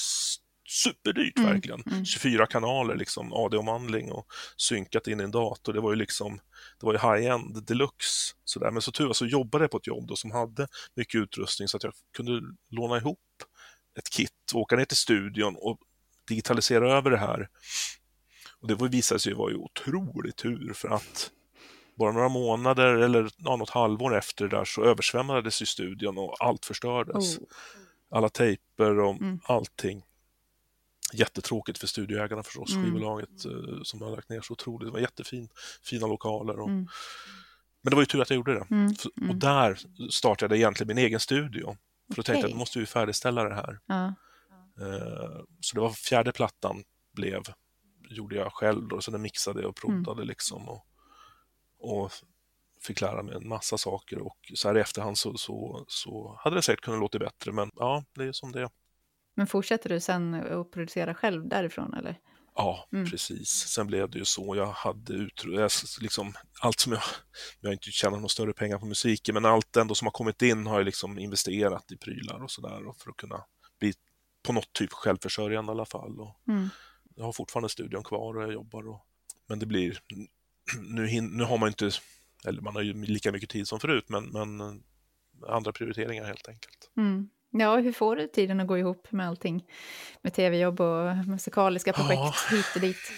[0.68, 1.82] superdyrt Mm, verkligen.
[1.86, 2.04] mm.
[2.04, 5.72] 24 kanaler, liksom AD-omvandling och synkat in i en dator.
[5.72, 6.40] Det var ju liksom,
[6.80, 8.34] det var ju high-end deluxe.
[8.44, 8.70] Sådär.
[8.70, 11.68] Men så tur var så jobbade jag på ett jobb då som hade mycket utrustning
[11.68, 12.40] så att jag kunde
[12.70, 13.18] låna ihop
[13.98, 15.78] ett kit, åka ner till studion och
[16.28, 17.48] digitalisera över det här.
[18.60, 21.30] Och det visade sig vara ju otrolig tur för att
[21.98, 26.36] bara några månader eller ja, något halvår efter det där så översvämmades ju studion och
[26.40, 27.38] allt förstördes.
[27.38, 27.44] Oh.
[28.10, 29.40] Alla tejper och Mm.
[29.44, 30.02] allting.
[31.12, 32.84] Jättetråkigt för studioägarna förstås, Mm.
[32.84, 34.88] skivbolaget eh, som har lagt ner så otroligt.
[34.88, 35.48] Det var jättefin,
[35.82, 36.61] fina lokaler.
[36.61, 36.68] Och...
[36.68, 36.88] Mm.
[37.82, 38.66] Men det var ju tur att jag gjorde det.
[38.70, 38.94] Mm.
[38.94, 39.30] För- Mm.
[39.30, 39.78] Och där
[40.11, 41.76] startade jag egentligen min egen studio.
[42.09, 42.44] För då tänkte jag Okej.
[42.44, 43.78] att då måste vi färdigställa det här.
[43.86, 44.06] Ja.
[44.80, 47.42] Eh, Så det var fjärde plattan blev,
[48.11, 50.04] gjorde jag själv då, så den mixade jag och Mm.
[50.04, 50.68] prodade liksom.
[50.68, 50.86] Och,
[51.78, 52.12] och
[52.82, 56.56] fick lära mig en massa saker och så här i efterhand så, så, så hade
[56.56, 58.70] det säkert kunnat låta bättre men ja, det är som det är.
[59.39, 62.18] Men fortsätter du sen att producera själv därifrån eller?
[62.55, 63.11] Ja, Mm.
[63.11, 63.49] precis.
[63.51, 64.57] Sen blev det ju så.
[64.57, 67.03] Jag hade utru- liksom allt som jag,
[67.61, 70.43] jag har inte tjänat några större pengar på musiken, men allt ändå som har kommit
[70.43, 73.45] in har jag liksom investerat i prylar och sådär för att kunna
[73.80, 73.93] bli
[74.47, 76.20] på något typ självförsörjande i alla fall.
[76.20, 76.68] Och Mm.
[77.14, 78.89] jag har fortfarande studion kvar och jag jobbar.
[78.89, 79.07] Och,
[79.49, 79.99] men det blir,
[80.80, 81.91] nu, hin, nu har man inte,
[82.47, 84.82] eller man har ju lika mycket tid som förut, men, men
[85.49, 86.91] andra prioriteringar helt enkelt.
[86.97, 87.28] Mm.
[87.51, 89.64] Ja, hur får du tiden att gå ihop med allting?
[90.22, 92.18] Med tv-jobb och musikaliska projekt
[92.51, 92.57] Ja.
[92.57, 93.12] hit och dit.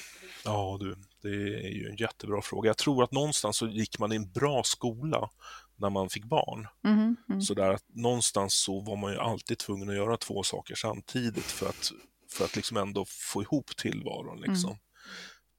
[0.44, 1.28] Ja du, det
[1.66, 2.68] är ju en jättebra fråga.
[2.68, 5.30] Jag tror att någonstans så gick man i en bra skola
[5.76, 6.66] när man fick barn.
[6.82, 7.40] Mhm, mm.
[7.42, 11.44] Så där att någonstans så var man ju alltid tvungen att göra två saker samtidigt
[11.44, 11.92] för att,
[12.30, 14.40] för att liksom ändå få ihop tillvaron.
[14.40, 14.78] Liksom.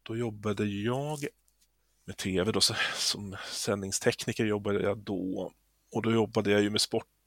[0.03, 1.19] Då jobbade jag
[2.05, 2.61] med tv, då,
[2.95, 5.51] som sändningstekniker jobbade jag då.
[5.91, 6.81] Och då jobbade jag ju med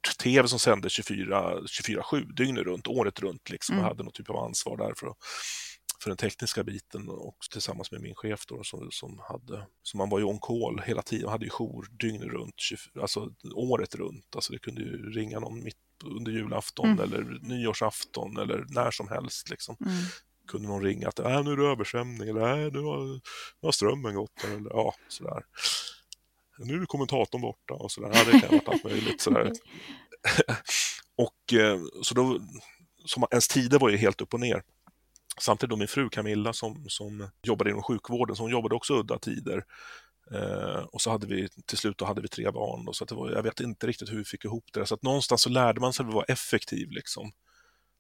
[0.04, 3.50] sport-tv som sände 24 24-7 dygnet runt, året runt.
[3.50, 3.88] Liksom, och Mm.
[3.88, 5.14] hade någon typ av ansvar där för
[6.02, 10.08] för den tekniska biten och tillsammans med min chef då, som, som hade, så man
[10.08, 12.54] var ju on call hela tiden, hade ju jour dygnet runt,
[13.00, 17.00] alltså året runt, alltså det kunde ju ringa någon mitt under julafton mm.
[17.00, 19.76] eller nyårsafton eller när som helst liksom.
[19.80, 19.96] Mm.
[20.48, 23.20] Kunde någon ringa att äh, nu är det översvämning eller äh, nu har, nu
[23.62, 25.42] har strömmen gått eller ja, sådär.
[26.58, 28.10] Nu är kommentatorn borta och sådär.
[28.14, 29.52] Ja, det kan ha varit allt möjligt sådär.
[31.16, 32.40] och eh, så då,
[33.04, 34.62] så ens tider var ju helt upp och ner.
[35.40, 39.18] Samtidigt då min fru Camilla som, som jobbade inom sjukvården, så hon jobbade också udda
[39.18, 39.64] tider.
[40.30, 42.84] Eh, och så hade vi till slut då hade vi tre barn.
[42.84, 44.86] Då, så det var, jag vet inte riktigt hur vi fick ihop det.
[44.86, 46.90] Så att någonstans så lärde man sig att vara effektiv.
[46.90, 47.32] Liksom.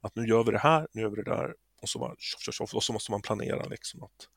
[0.02, 1.54] Att nu gör vi det här, nu gör vi det där.
[1.82, 2.14] Och så, bara,
[2.74, 3.64] och så måste man planera.
[3.68, 4.28] Liksom, att,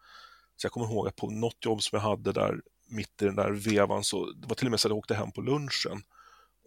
[0.56, 3.36] så jag kommer ihåg att på något jobb som jag hade där mitt i den
[3.36, 6.02] där vevan så det var till och med så att jag åkte hem på lunchen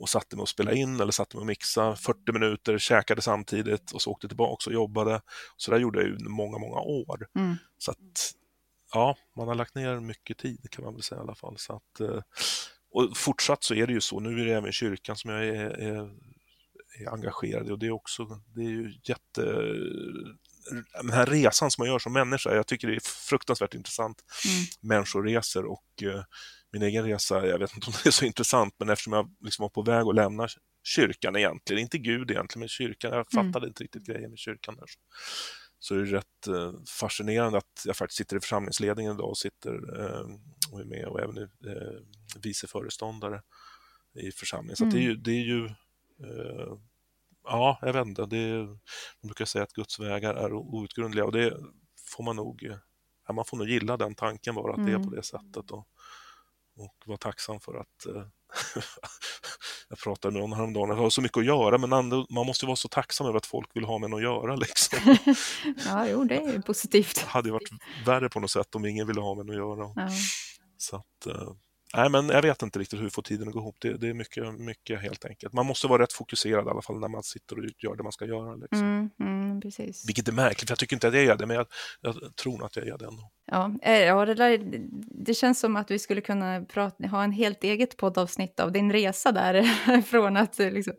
[0.01, 3.91] och satte mig och spelade in eller satte mig och mixade 40 minuter, käkade samtidigt
[3.91, 5.21] och så åkte tillbaka och jobbade.
[5.57, 7.27] Så där gjorde jag ju många, många år.
[7.35, 7.57] Mm.
[7.79, 8.33] Så att,
[8.93, 11.59] ja, man har lagt ner mycket tid kan man väl säga i alla fall.
[11.59, 12.23] Så att, eh,
[12.91, 15.71] och fortsatt så är det ju så, nu är det även kyrkan som jag är,
[15.71, 16.11] är,
[17.01, 19.43] är engagerad i och det är också, det är ju jätte
[21.03, 24.25] den här resan som man gör som människa, jag tycker det är fruktansvärt intressant.
[24.47, 24.65] Mm.
[24.81, 26.23] Människoresor och uh,
[26.73, 29.63] min egen resa, jag vet inte om det är så intressant, men eftersom jag liksom
[29.63, 30.49] var på väg att lämna
[30.85, 33.53] kyrkan egentligen, inte Gud egentligen, men kyrkan, jag mm.
[33.53, 34.77] fattade inte riktigt grejen med kyrkan.
[34.77, 34.87] Där.
[35.79, 40.01] Så det är rätt uh, fascinerande att jag faktiskt sitter i församlingsledningen idag och sitter
[40.01, 40.27] uh,
[40.73, 41.49] och är med och även är
[42.43, 43.43] vice föreståndare
[44.15, 44.77] i församlingen.
[44.77, 44.95] Så mm.
[44.95, 45.69] det är ju, det är ju
[47.51, 48.27] ja, jag vet inte.
[48.27, 48.67] Det
[49.21, 51.57] man brukar säga att Guds vägar är outgrundliga och det
[52.09, 52.71] får man nog,
[53.27, 54.87] ja, man får nog gilla den tanken bara, att mm.
[54.87, 55.15] det är på mm.
[55.15, 55.71] det sättet.
[55.71, 55.87] Och,
[56.77, 58.25] och vara tacksam för att eh,
[59.89, 61.91] jag pratade med någon häromdagen, jag har så mycket att göra men
[62.31, 64.57] man måste vara så tacksam över att folk vill ha med att göra.
[64.57, 64.99] Liksom.
[65.87, 67.15] ja, jo, det är ju positivt.
[67.15, 67.71] Det hade varit
[68.07, 69.93] värre på något sätt om ingen ville ha med att göra.
[69.97, 70.09] Ja.
[70.77, 71.53] Så att, eh,
[71.95, 73.77] Nej, men jag vet inte riktigt hur vi får tiden att gå ihop.
[73.81, 75.53] Det, det, är mycket, mycket helt enkelt.
[75.53, 78.13] Man måste vara rätt fokuserad i alla fall när man sitter och gör det man
[78.13, 78.55] ska göra.
[78.55, 78.79] Liksom.
[78.79, 80.09] Mm, mm, precis.
[80.09, 81.67] Vilket är märkligt, för jag tycker inte att jag är det, men jag,
[82.01, 83.31] jag tror nog att jag är det ändå.
[83.47, 84.61] Ja, eh, ja det, där,
[85.25, 88.93] det känns som att vi skulle kunna prata, ha en helt eget poddavsnitt av din
[88.93, 89.63] resa där,
[90.03, 90.93] från att liksom,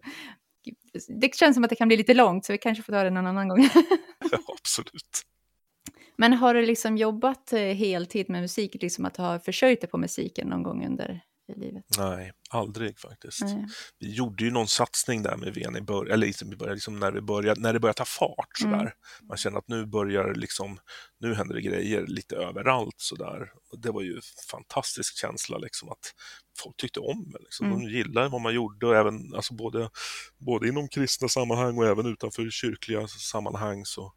[1.08, 3.10] det känns som att det kan bli lite långt, så vi kanske får ta det
[3.10, 3.60] någon annan gång.
[4.32, 5.31] ja, absolut.
[6.16, 9.98] Men har du liksom jobbat eh, heltid med musik, liksom att ha försörjt dig på
[9.98, 11.22] musiken någon gång under
[11.56, 11.86] livet?
[11.98, 13.42] Nej, aldrig faktiskt.
[13.42, 13.66] Nej.
[14.00, 17.22] Vi gjorde ju någon satsning där med Ven i början, eller liksom, liksom när, vi
[17.22, 18.80] började, när det började ta fart sådär.
[18.80, 18.92] Mm.
[19.28, 20.80] Man känner att nu börjar liksom,
[21.20, 23.52] nu händer det grejer lite överallt sådär.
[23.72, 26.14] Och det var ju en fantastisk känsla liksom att
[26.60, 27.40] folk tyckte om det.
[27.40, 27.68] Liksom.
[27.68, 27.80] Mm.
[27.80, 29.90] De gillade vad man gjorde och även, alltså både,
[30.38, 34.14] både inom kristna sammanhang och även utanför kyrkliga sammanhang så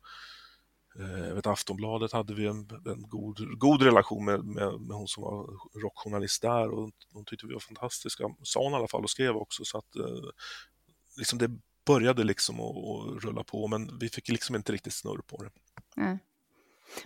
[0.98, 5.22] Eh, vet, Aftonbladet hade vi en, en god, god relation med, med, med, hon som
[5.22, 5.46] var
[5.82, 9.36] rockjournalist där och hon tyckte vi var fantastiska, sa hon i alla fall och skrev
[9.36, 9.64] också.
[9.64, 10.30] Så att eh,
[11.16, 11.50] liksom det
[11.86, 15.50] började liksom att, rulla på men vi fick liksom inte riktigt snurr på det.
[16.02, 16.18] Mm.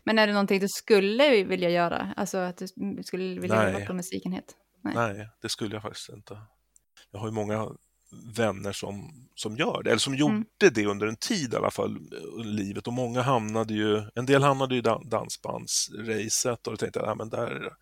[0.05, 2.15] Men är det någonting du skulle vilja göra?
[2.17, 2.67] Alltså att du
[3.05, 3.73] skulle vilja Nej.
[3.73, 4.57] leva på musikenhet?
[4.83, 4.95] Nej.
[4.95, 6.41] Nej, det skulle jag faktiskt inte.
[7.11, 7.69] Jag har ju många
[8.37, 10.47] vänner som, som gör det, eller som gjorde mm.
[10.75, 11.99] det under en tid i alla fall
[12.33, 17.17] under livet och många hamnade ju, en del hamnade i dansbandsracet och då tänkte jag,
[17.17, 17.73] men där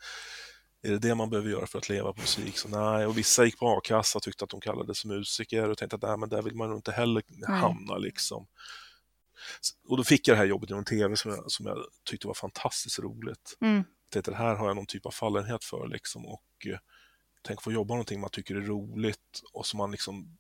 [0.83, 2.59] är det det man behöver göra för att leva på musik?
[2.59, 5.97] Så nej, och vissa gick på a-kassa och tyckte att de kallades musiker och tänkte
[5.97, 8.03] att nej, men där vill man nog inte heller hamna mm.
[8.03, 8.47] liksom.
[9.89, 11.79] Och då fick jag det här jobbet inom tv som jag, som jag
[12.11, 13.57] tyckte var fantastiskt roligt.
[13.61, 13.77] Mm.
[13.77, 16.67] Jag tänkte, det här har jag någon typ av fallenhet för liksom och
[17.47, 20.39] tänk få jobba någonting man tycker är roligt och som man liksom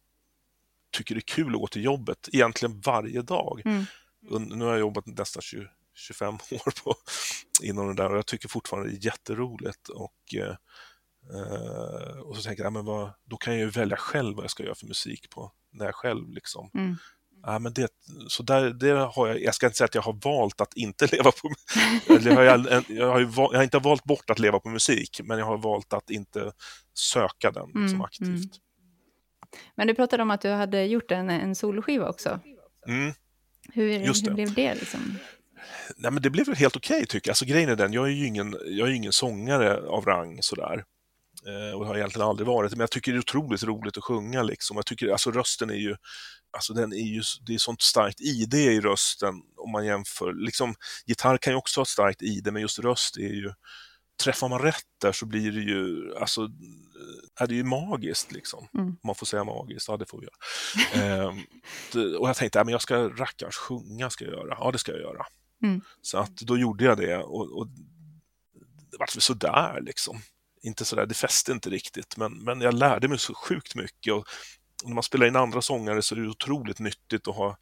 [0.91, 3.63] tycker är kul att gå till jobbet, egentligen varje dag.
[3.65, 3.85] Mm.
[4.49, 6.95] Nu har jag jobbat nästan 20, 25 år på,
[7.63, 9.89] inom det där och jag tycker fortfarande det är jätteroligt.
[9.89, 10.57] Och, eh,
[12.25, 14.63] och så tänker jag, men vad, då kan jag ju välja själv vad jag ska
[14.63, 16.97] göra för musik på när jag själv liksom mm.
[17.47, 17.89] Ja, men det,
[18.29, 21.07] så där, det har jag, jag ska inte säga att jag har valt att inte
[21.13, 21.53] leva på...
[22.15, 25.39] Eller jag, har, jag, har, jag har inte valt bort att leva på musik, men
[25.39, 26.53] jag har valt att inte
[26.95, 28.29] söka den liksom, mm, aktivt.
[28.29, 28.49] Mm.
[29.75, 32.41] Men du pratade om att du hade gjort en, en soloskiva också.
[32.89, 33.13] Mm.
[33.73, 34.75] Hur, hur blev det?
[34.75, 35.19] Liksom?
[35.97, 37.33] Nej, men det blev helt okej okay, tycker jag.
[37.33, 40.85] Alltså, grejen är den, jag är ju ingen, jag är ingen sångare av rang sådär.
[41.47, 44.43] Eh, och har egentligen aldrig varit men jag tycker det är otroligt roligt att sjunga.
[44.43, 44.77] Liksom.
[44.77, 45.97] Jag tycker, alltså rösten är ju,
[46.53, 50.33] alltså den är ju, det är sånt starkt ID i rösten om man jämför.
[50.33, 50.75] Liksom,
[51.07, 53.53] gitarr kan ju också ha ett starkt ID, men just röst är ju,
[54.23, 58.69] träffar man rätt där så blir det ju, alltså, eh, är det ju magiskt liksom.
[58.75, 58.87] Mm.
[58.87, 61.07] Om man får säga magiskt, ja det får vi göra.
[61.29, 64.79] ehm, och jag tänkte, ja, men jag ska rackarns sjunga ska jag göra, ja det
[64.79, 65.27] ska jag göra.
[65.63, 65.81] Mm.
[66.03, 67.69] Så att då gjorde jag det och, och
[68.91, 70.21] det var sådär liksom.
[70.67, 74.13] Inte sådär, det fäste inte riktigt, men, men jag lärde mig så sjukt mycket.
[74.13, 74.27] Och,
[74.85, 77.59] när man spelar in andra sångare så är det otroligt nyttigt att ha...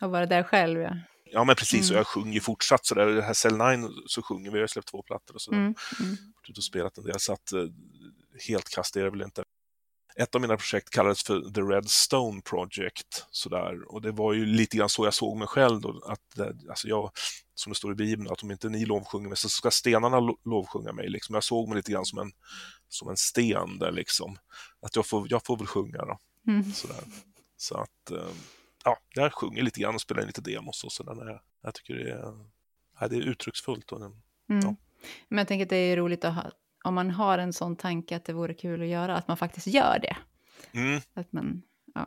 [0.00, 0.96] Att vara där själv, ja.
[1.24, 1.90] Ja, men precis.
[1.90, 1.94] Mm.
[1.94, 3.06] Och jag sjunger fortsatt sådär.
[3.06, 5.58] Det här Cell 9 så sjunger vi, jag har släppt två plattor och sådär.
[5.58, 5.74] Mm.
[6.00, 6.16] Mm.
[6.56, 7.64] Och spelat en del, så att eh,
[8.48, 9.44] helt kast är det väl inte.
[10.18, 13.26] Ett av mina projekt kallades för The Red Stone Project.
[13.30, 13.92] Sådär.
[13.92, 15.80] Och det var ju lite grann så jag såg mig själv.
[15.80, 17.10] Då, att, eh, alltså jag,
[17.54, 20.38] som det står i Bibeln, att om inte ni lovsjunger mig så ska stenarna lo-
[20.44, 21.08] lovsjunga mig.
[21.08, 21.34] Liksom.
[21.34, 22.32] Jag såg mig lite grann som en,
[22.88, 24.38] som en sten där liksom.
[24.80, 26.18] Att jag får, jag får väl sjunga då.
[26.48, 26.72] Mm.
[26.72, 27.00] Sådär.
[27.56, 28.28] Så att, eh,
[28.84, 31.26] ja, jag sjunger lite grann och spelar in lite demos och sådär.
[31.28, 32.46] Jag, jag tycker det är,
[33.00, 33.92] ja, det är uttrycksfullt.
[33.92, 34.00] Och,
[34.48, 34.60] Mm.
[34.64, 34.76] Ja.
[35.28, 36.50] Men jag tänker att det är roligt att ha,
[36.86, 39.66] om man har en sån tanke att det vore kul att göra, att man faktiskt
[39.66, 40.16] gör det.
[40.78, 41.62] mm, Att man
[41.94, 42.06] ja,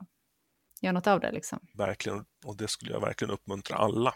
[0.81, 1.59] gör något av det liksom.
[1.73, 4.13] verkligen, och det skulle jag verkligen uppmuntra alla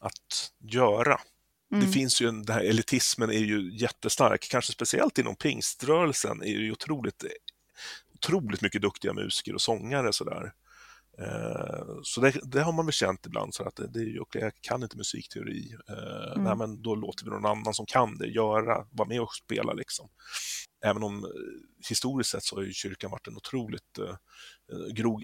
[0.00, 1.20] att göra.
[1.72, 1.86] Mm.
[1.86, 6.58] Det finns ju en, den här elitismen är ju jättestark, kanske speciellt inom pingströrelsen är
[6.58, 7.24] det ju otroligt,
[8.14, 10.52] otroligt mycket duktiga musiker och sångare sådär.
[11.18, 14.42] Eh, Så det, det har man väl känt ibland, så att det, det är okej,
[14.42, 15.76] jag kan inte musikteori.
[15.88, 16.44] Eh, Mm.
[16.44, 19.72] Nej, men då låter vi någon annan som kan det göra, vara med och spela
[19.72, 20.08] liksom.
[20.84, 21.30] Även om eh,
[21.88, 23.98] historiskt sett så har ju kyrkan varit en otroligt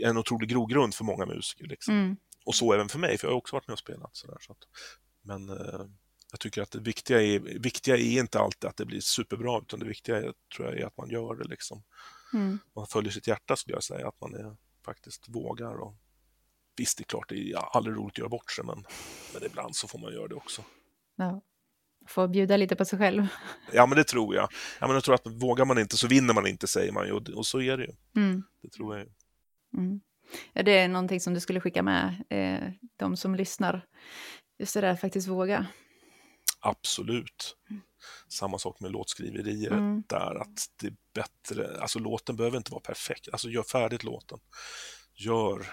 [0.05, 1.66] en otrolig grogrund för många musiker.
[1.66, 1.95] Liksom.
[1.95, 2.16] Mm.
[2.47, 4.16] Och så även för mig, för jag har också varit med och spelat.
[4.16, 4.59] Så där, så att,
[5.22, 5.49] men
[6.30, 9.80] jag tycker att det viktiga är, viktiga är inte alltid att det blir superbra, utan
[9.80, 11.49] det viktiga är, tror jag är att man gör det.
[11.49, 11.82] Liksom.
[12.32, 12.59] Mm.
[12.76, 15.74] Man följer sitt hjärta skulle jag säga, att man är, faktiskt vågar.
[15.74, 15.95] Och,
[16.76, 18.85] visst, det är klart, det är aldrig roligt att göra bort sig, men,
[19.35, 20.62] men ibland så får man göra det också.
[21.16, 21.43] Ja.
[22.07, 23.26] Få bjuda lite på sig själv.
[23.72, 24.49] Ja, men det tror jag.
[24.80, 27.12] Ja, men jag tror att vågar man inte så vinner man inte, säger man ju.
[27.12, 27.93] Och, och så är det ju.
[28.16, 28.43] Mm.
[28.62, 29.07] Det tror jag.
[29.07, 29.12] ju.
[29.78, 30.01] Mm.
[30.53, 33.87] Är det någonting som du skulle skicka med eh, de som lyssnar?
[34.59, 35.66] Just det där, faktiskt våga.
[36.63, 37.57] Absolut.
[38.29, 40.03] Samma sak med låtskriverier Mm.
[40.09, 44.39] där, att det är bättre, alltså låten behöver inte vara perfekt, alltså gör färdigt låten.
[45.15, 45.67] Gör,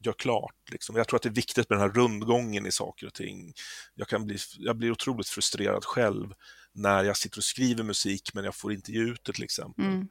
[0.00, 0.96] gör klart, liksom.
[0.96, 3.52] Jag tror att det är viktigt med den här rundgången i saker och ting.
[3.94, 6.34] Jag, kan bli, jag blir otroligt frustrerad själv
[6.72, 9.84] när jag sitter och skriver musik men jag får inte ge ut det till exempel.
[9.84, 10.08] Mm.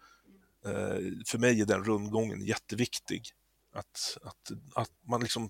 [0.66, 3.32] Eh, för mig är den rundgången jätteviktig.
[3.78, 5.50] Att, att, att man liksom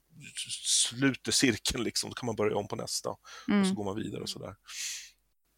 [0.89, 3.75] sluter cirkeln, liksom, då kan man börja om på nästa och så Mm.
[3.75, 4.55] går man vidare och sådär.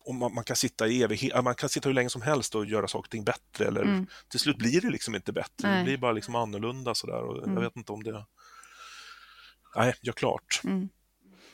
[0.05, 2.65] Och man, man kan sitta i evighet, man kan sitta hur länge som helst och
[2.65, 4.07] göra saker och ting bättre eller Mm.
[4.29, 5.77] till slut blir det liksom inte bättre, Nej.
[5.77, 7.53] det blir bara liksom annorlunda sådär och Mm.
[7.55, 8.25] jag vet inte om det...
[9.75, 10.89] Nej, gör klart, Mm.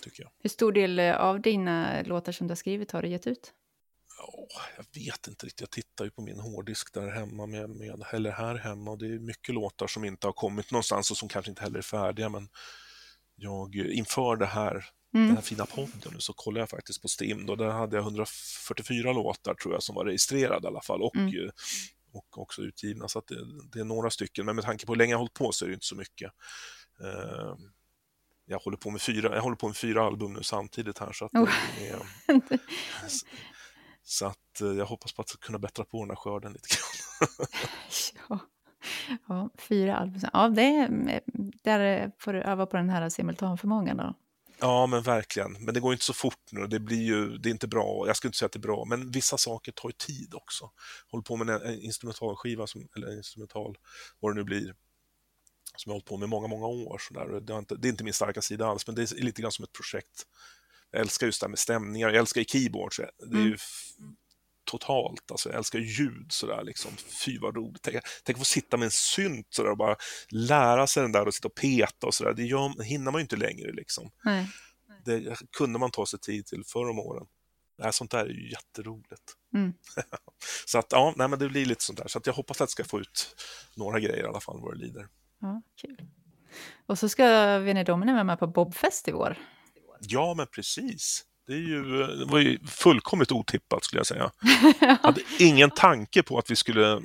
[0.04, 0.32] tycker jag.
[0.40, 3.54] Hur stor del av dina låtar som du har skrivit har du gett ut?
[4.20, 8.04] Åh, jag vet inte riktigt, jag tittar ju på min hårddisk där hemma med, med,
[8.14, 11.30] eller här hemma och det är mycket låtar som inte har kommit någonstans och som
[11.30, 12.50] kanske inte heller är färdiga men
[13.36, 14.74] jag, inför det här
[15.12, 15.36] den Mm.
[15.36, 19.14] här fina podden nu så kollade jag faktiskt på Stim och där hade jag 144
[19.14, 21.28] låtar tror jag som var registrerade i alla fall och, Mm.
[21.46, 21.50] eh,
[22.14, 23.36] och också utgivna så att det,
[23.72, 25.66] det är några stycken men med tanke på hur länge jag har hållit på så
[25.66, 26.32] är det inte så mycket.
[27.04, 27.56] Eh,
[28.46, 31.26] jag håller på med fyra, jag håller på med fyra album nu samtidigt här så
[31.26, 31.50] att Oh.
[31.80, 32.00] det är,
[34.06, 37.30] så att eh, jag hoppas på att kunna bättra på den här skörden lite grann.
[38.30, 38.40] ja.
[39.28, 40.22] ja, fyra album.
[40.34, 41.22] Ja, det, är-
[41.64, 44.14] där får du öva på den här simultanförmågan då.
[44.60, 45.52] Ja, men verkligen.
[45.54, 46.68] Men det går inte så fort nu.
[46.68, 48.04] Det blir ju, det är inte bra.
[48.08, 50.72] Jag skulle inte säga att det är bra, men vissa saker tar ju tid också.
[51.12, 53.78] Håller på med en, en instrumentalskiva, som, eller en instrumental,
[54.20, 54.66] vad det nu blir,
[55.76, 56.98] som jag har hållit på med många, många år.
[57.08, 57.40] Så där.
[57.40, 59.52] Det, har inte, det är inte min starka sida alls, men det är lite grann
[59.52, 60.28] som ett projekt.
[60.96, 62.98] Jag älskar just det här med stämningar, jag älskar keyboards.
[62.98, 63.58] Det är ju
[64.00, 64.16] Mm.
[64.64, 66.92] totalt, alltså jag älskar ljud sådär liksom.
[67.26, 67.82] Fy vad roligt.
[67.82, 69.96] Tänk, tänk att få sitta med en synt sådär och bara
[70.30, 72.34] lära sig den där och sitta och peta och sådär.
[72.34, 74.12] Det gör, hinner man ju inte längre liksom.
[74.24, 74.48] Nej.
[75.06, 77.26] Det kunde man ta sig tid till förr om åren.
[77.78, 79.34] Det här, sånt där är ju jätteroligt.
[79.54, 79.74] Mm.
[80.66, 82.08] så att ja, nej, men det blir lite sånt där.
[82.08, 83.36] Så att jag hoppas att jag ska få ut
[83.76, 85.08] några grejer i alla fall vad det lider.
[85.42, 86.08] Ja, kul.
[86.86, 89.38] Och så ska Vene Domine vara med på Bobfest i år.
[90.08, 91.24] Ja, men precis.
[91.48, 94.32] Det, är ju, det var ju fullkomligt otippat skulle jag säga.
[94.80, 97.02] Jag hade ingen tanke på att vi skulle...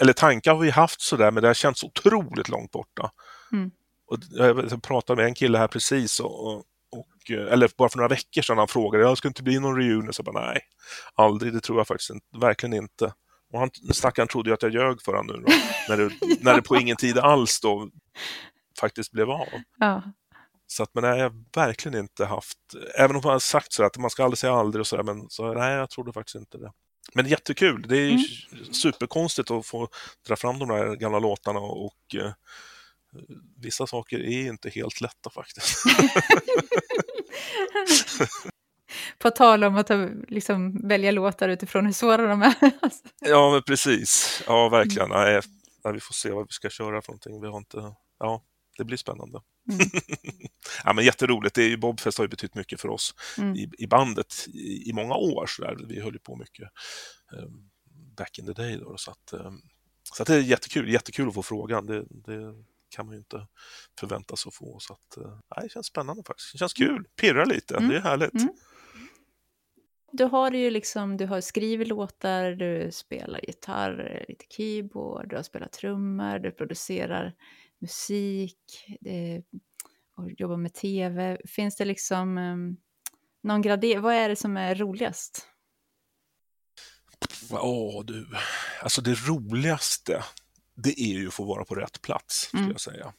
[0.00, 3.10] Eller tankar har vi haft sådär, men det har känts otroligt långt borta.
[3.52, 3.70] Mm.
[4.06, 8.42] Och jag pratade med en kille här precis, och, och, eller bara för några veckor
[8.42, 10.12] sedan, han frågade, jag ska inte bli någon reunion?
[10.12, 10.60] Så jag bara, nej,
[11.14, 13.12] aldrig, det tror jag faktiskt inte, verkligen inte.
[13.52, 15.52] Och han, stackaren trodde ju att jag ljög för honom nu då,
[15.88, 16.10] när det,
[16.40, 17.88] när det på ingen tid alls då
[18.80, 19.48] faktiskt blev av.
[19.78, 20.02] Ja.
[20.72, 22.58] Så att, men nej, jag har verkligen inte haft,
[22.98, 25.30] även om man har sagt så att man ska aldrig säga aldrig och sådär, men
[25.30, 26.72] så, nej, jag trodde faktiskt inte det.
[27.14, 28.18] Men jättekul, det är ju
[28.72, 29.88] superkonstigt att få
[30.26, 32.32] dra fram de där gamla låtarna och, och eh,
[33.56, 35.76] vissa saker är inte helt lätta faktiskt.
[39.18, 39.90] På tal om att
[40.28, 42.54] liksom, välja låtar utifrån hur svåra de är.
[43.20, 44.42] ja, men precis.
[44.46, 45.08] Ja, verkligen.
[45.08, 45.40] Nej,
[45.92, 47.40] vi får se vad vi ska köra för någonting.
[47.40, 47.94] Vi har inte...
[48.18, 48.42] Ja,
[48.78, 49.40] det blir spännande.
[49.72, 49.86] Mm.
[50.84, 51.54] ja, men jätteroligt.
[51.54, 53.56] Det är ju, Bobfest har ju betytt mycket för oss mm.
[53.56, 55.46] i, i, bandet i, i, många år.
[55.46, 55.76] Så där.
[55.88, 56.68] Vi höll ju på mycket
[57.32, 57.70] um,
[58.16, 58.76] back in the day.
[58.76, 59.62] Då, så att, um,
[60.02, 61.86] så att det är jättekul, jättekul att få frågan.
[61.86, 62.54] Det, det
[62.88, 63.46] kan man ju inte
[64.00, 64.78] förvänta sig att få.
[64.80, 66.52] Så att, uh, det känns spännande faktiskt.
[66.52, 67.88] Det känns kul, pirrar lite, mm.
[67.88, 68.34] det är härligt.
[68.34, 68.54] Mm.
[70.14, 75.42] Du har ju liksom, du har skrivit låtar, du spelar gitarr, lite keyboard, du har
[75.42, 77.34] spelat trummor, du producerar
[77.82, 78.58] musik
[79.00, 79.42] det,
[80.16, 81.38] och jobbar med tv.
[81.44, 82.76] Finns det liksom um,
[83.42, 84.00] någon gradering?
[84.00, 85.48] Vad är det som är roligast?
[87.50, 88.28] Ja oh, du,
[88.82, 90.24] alltså det roligaste,
[90.74, 92.72] det är ju att få vara på rätt plats, skulle mm.
[92.72, 93.12] jag säga.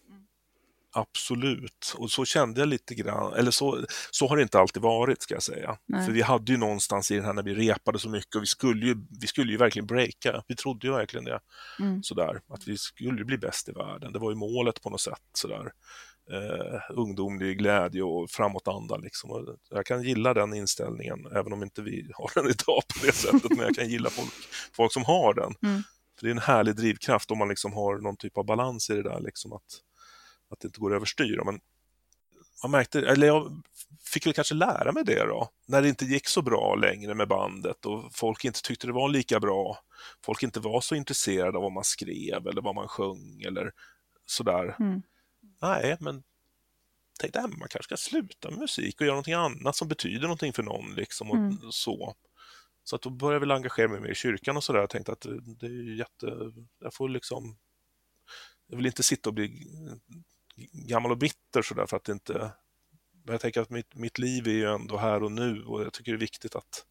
[0.96, 5.22] Absolut, och så kände jag lite grann, eller så, så har det inte alltid varit
[5.22, 5.78] ska jag säga.
[5.86, 6.06] Nej.
[6.06, 8.46] För vi hade ju någonstans i den här när vi repade så mycket och vi
[8.46, 11.40] skulle ju, vi skulle ju verkligen breaka, vi trodde ju verkligen det.
[11.80, 12.04] Mm.
[12.04, 15.22] Sådär, att vi skulle bli bäst i världen, det var ju målet på något sätt.
[15.34, 15.72] Sådär.
[16.32, 18.98] Eh, ungdomlig glädje och framåtanda.
[18.98, 19.32] Liksom.
[19.32, 23.12] Och jag kan gilla den inställningen, även om inte vi har den idag på det
[23.12, 24.34] sättet, men jag kan gilla folk,
[24.74, 25.54] folk som har den.
[25.64, 25.84] Mm.
[26.20, 28.94] För Det är en härlig drivkraft om man liksom har någon typ av balans i
[28.94, 29.20] det där.
[29.20, 29.82] Liksom att,
[30.54, 31.42] att det inte går överstyr.
[31.46, 31.60] Men
[32.64, 33.64] man märkte, eller jag
[34.06, 37.28] fick väl kanske lära mig det då, när det inte gick så bra längre med
[37.28, 39.78] bandet och folk inte tyckte det var lika bra.
[40.26, 43.72] Folk inte var så intresserade av vad man skrev eller vad man sjöng eller
[44.26, 44.76] sådär.
[44.80, 45.02] Mm.
[45.62, 46.24] Nej, men
[47.20, 50.54] tänkte att man kanske ska sluta med musik och göra någonting annat som betyder någonting
[50.54, 50.96] för någon.
[50.96, 51.58] Liksom, och mm.
[51.72, 52.16] så.
[52.84, 54.80] Så att då började jag väl engagera mig mer i kyrkan och sådär.
[54.80, 56.52] Jag tänkte att det, det är jätte...
[56.80, 57.58] Jag får liksom...
[58.68, 59.68] Jag vill inte sitta och bli
[60.72, 62.52] gammal och bitter sådär för att det inte...
[63.26, 65.94] Men jag tänker att mitt, mitt liv är ju ändå här och nu och jag
[65.94, 66.86] tycker det är viktigt att...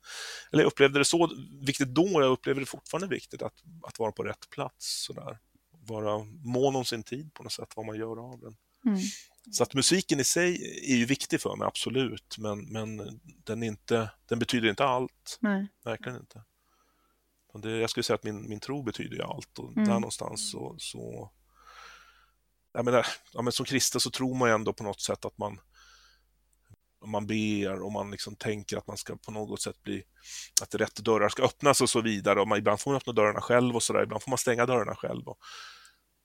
[0.52, 4.12] Eller jag upplevde det så viktigt då, jag upplever det fortfarande viktigt att, att vara
[4.12, 5.04] på rätt plats.
[5.06, 5.38] Sådär.
[5.70, 8.56] Vara mån om sin tid på något sätt, vad man gör av den.
[8.86, 8.98] Mm.
[9.50, 10.54] Så att musiken i sig
[10.92, 15.38] är ju viktig för mig, absolut, men, men den, inte, den betyder inte allt.
[15.40, 15.68] Nej.
[15.84, 16.44] Verkligen inte.
[17.54, 19.84] Det, jag skulle säga att min, min tro betyder ju allt och mm.
[19.84, 21.30] där någonstans så, så
[22.72, 25.38] jag menar, ja, men som kristen så tror man ju ändå på något sätt att
[25.38, 25.60] man
[27.06, 30.02] man ber och man liksom tänker att man ska på något sätt bli,
[30.62, 32.40] att rätt dörrar ska öppnas och så vidare.
[32.40, 34.94] Och man, ibland får man öppna dörrarna själv och sådär, ibland får man stänga dörrarna
[34.94, 35.28] själv.
[35.28, 35.38] Och,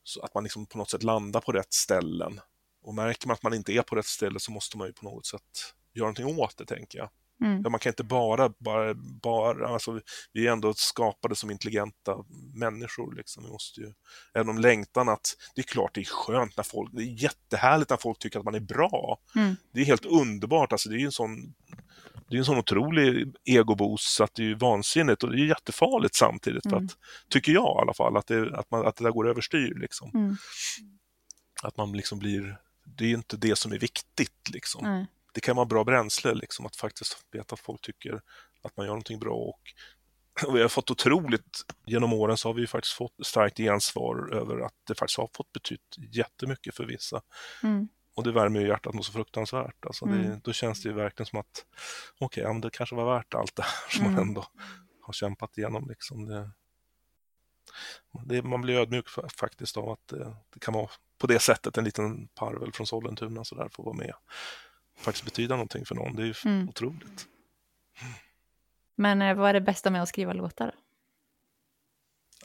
[0.04, 2.40] så att man liksom på något sätt landar på rätt ställen.
[2.82, 5.06] Och märker man att man inte är på rätt ställe så måste man ju på
[5.06, 7.10] något sätt göra någonting åt det, tänker jag.
[7.42, 7.72] Mm.
[7.72, 10.00] man kan inte bara, bara, bara alltså,
[10.34, 12.18] vi är ändå skapade som intelligenta
[12.54, 13.16] människor.
[13.16, 13.44] Liksom.
[13.44, 13.94] Vi måste ju,
[14.34, 17.90] även om längtan att, det är klart det är skönt när folk, det är jättehärligt
[17.90, 19.20] när folk tycker att man är bra.
[19.36, 19.56] Mm.
[19.74, 21.54] Det är helt underbart, alltså, det är ju en sån
[22.30, 26.66] det är en sån otrolig egoboost att det är vansinnigt och det är jättefarligt samtidigt.
[26.66, 26.80] Mm.
[26.80, 26.98] För att,
[27.30, 29.74] tycker jag i alla fall, att det, att man, att det där går överstyr.
[29.80, 30.12] Liksom.
[30.14, 30.36] Mm.
[31.64, 34.50] Att man liksom blir, det är inte det som är viktigt.
[34.54, 35.06] Liksom
[35.38, 38.22] det kan vara bra bränsle liksom, att faktiskt veta att folk tycker
[38.64, 39.36] att man gör någonting bra.
[39.36, 39.62] Och,
[40.48, 44.60] och vi har fått otroligt, genom åren så har vi faktiskt fått starkt gensvar över
[44.60, 47.22] att det faktiskt har fått betytt jättemycket för vissa.
[47.64, 47.88] Mm.
[48.16, 49.86] Och det värmer ju hjärtat något så fruktansvärt.
[49.86, 50.40] Alltså det, mm.
[50.44, 51.66] Då känns det ju verkligen som att
[52.20, 54.14] okej, okay, det kanske var värt allt det här som mm.
[54.14, 54.46] man ändå
[55.02, 55.90] har kämpat igenom.
[55.90, 56.26] Liksom.
[56.26, 56.52] Det,
[58.26, 59.06] det, man blir ödmjuk
[59.40, 63.44] faktiskt av att det, det, kan vara på det sättet en liten parvel från Sollentuna
[63.44, 64.14] så där får vara med
[64.98, 66.16] faktiskt betyda någonting för någon.
[66.16, 66.70] Det är ju mm.
[66.70, 67.28] otroligt.
[68.96, 70.76] Men eh, vad är det bästa med att skriva låtar?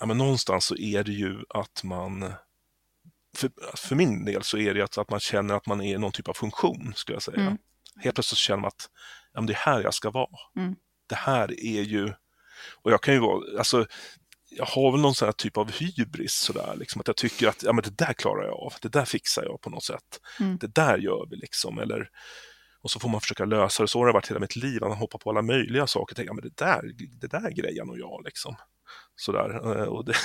[0.01, 2.33] Ja, men någonstans så är det ju att man
[3.37, 6.13] för, för min del så är det att, att man känner att man är någon
[6.13, 7.41] typ av funktion, skulle jag säga.
[7.41, 7.59] Mm.
[7.97, 8.91] Helt plötsligt känner man att
[9.33, 10.39] ja, det är här jag ska vara.
[10.57, 10.77] Mm.
[11.09, 12.13] Det här är ju...
[12.83, 13.59] Och jag kan ju vara...
[13.59, 13.87] Alltså,
[14.57, 17.63] jag har väl någon sån här typ av hybris sådär, liksom, att jag tycker att
[17.63, 20.21] ja, men det där klarar jag av, det där fixar jag på något sätt.
[20.41, 20.59] Mm.
[20.59, 22.09] Det där gör vi liksom, eller
[22.83, 23.89] och så får man försöka lösa det.
[23.89, 26.15] Så har det varit hela mitt liv, man hoppar på alla möjliga saker.
[26.15, 26.83] Tänker, ja, men det där,
[27.21, 28.57] det där grejer nog jag liksom.
[29.17, 29.79] Sådär.
[29.79, 30.17] Eh, och det,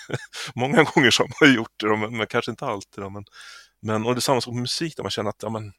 [0.54, 3.04] många gånger så har man gjort det, men, men kanske inte alltid.
[3.12, 3.24] Men,
[3.82, 5.72] men, och det är samma sak med musik, där man känner att ja, men,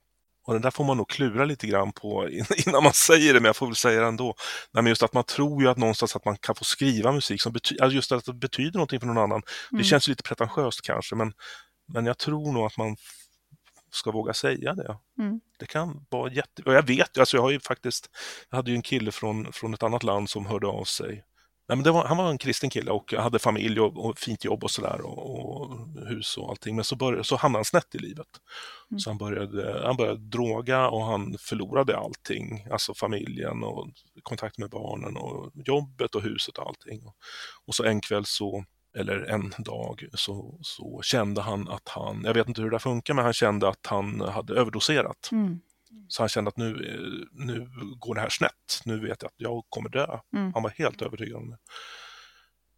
[0.46, 2.30] och det där får man nog klura lite grann på
[2.68, 4.36] innan man säger det, men jag får väl säga det ändå.
[4.72, 7.42] Nej, men just att man tror ju att någonstans att man kan få skriva musik
[7.42, 9.42] som betyder, alltså just att det betyder någonting för någon annan.
[9.72, 9.82] Mm.
[9.82, 11.34] Det känns lite pretentiöst kanske, men,
[11.88, 12.96] men jag tror nog att man
[13.92, 14.98] ska våga säga det.
[15.20, 15.42] Mm.
[15.60, 16.62] Det kan vara jätte...
[16.66, 18.10] Och jag vet, alltså jag har ju faktiskt,
[18.50, 21.24] jag hade ju en kille från, från ett annat land som hörde av sig
[21.68, 24.64] Nej, men var, han var en kristen kille och hade familj och, och fint jobb
[24.64, 26.76] och sådär och, och, hus och allting.
[26.76, 28.28] Men så, började, så hamnade han snett i livet.
[28.92, 29.00] Mm.
[29.00, 32.68] Så han började, han började droga och han förlorade allting.
[32.72, 33.90] Alltså familjen och
[34.24, 37.02] kontakt med barnen och jobbet och huset och allting.
[37.66, 38.66] Och så en kväll så
[38.98, 43.14] eller en dag, så, så kände han att han, jag vet inte hur det funkar,
[43.14, 45.30] men han kände att han hade överdoserat.
[45.32, 45.60] Mm.
[46.08, 47.70] Så han kände att nu, nu
[48.00, 48.82] går det här snett.
[48.86, 50.20] Nu vet jag att jag kommer dö.
[50.36, 50.54] Mm.
[50.54, 51.58] Han var helt övertygad om det.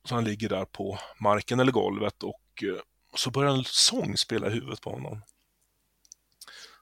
[0.08, 2.82] Så han ligger där på marken eller golvet och eh,
[3.16, 5.22] så börjar en sång spela i huvudet på honom.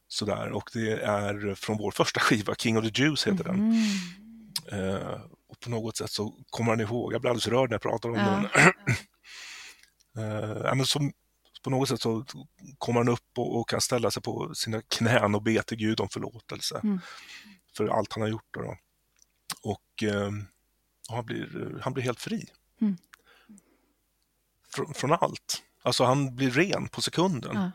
[0.08, 3.56] Sådär, och det är från vår första skiva, King of the Jews heter den.
[3.56, 4.96] Mm.
[4.96, 7.82] Eh, och på något sätt så kommer han ihåg, jag blir alldeles rörd när jag
[7.82, 8.50] pratar om ja.
[8.54, 8.74] den.
[10.66, 11.14] eh, men som,
[11.66, 12.26] på något sätt så
[12.78, 16.00] kommer han upp och, och, kan ställa sig på sina knän och be till Gud
[16.00, 17.00] om förlåtelse mm.
[17.78, 18.54] för allt han har gjort.
[18.54, 18.78] Då.
[19.62, 20.32] Och eh,
[21.10, 22.50] han, blir, han blir helt fri.
[22.82, 22.98] Mm.
[24.76, 25.64] Från, från, allt.
[25.82, 27.56] Alltså han blir ren på sekunden.
[27.56, 27.72] Ja.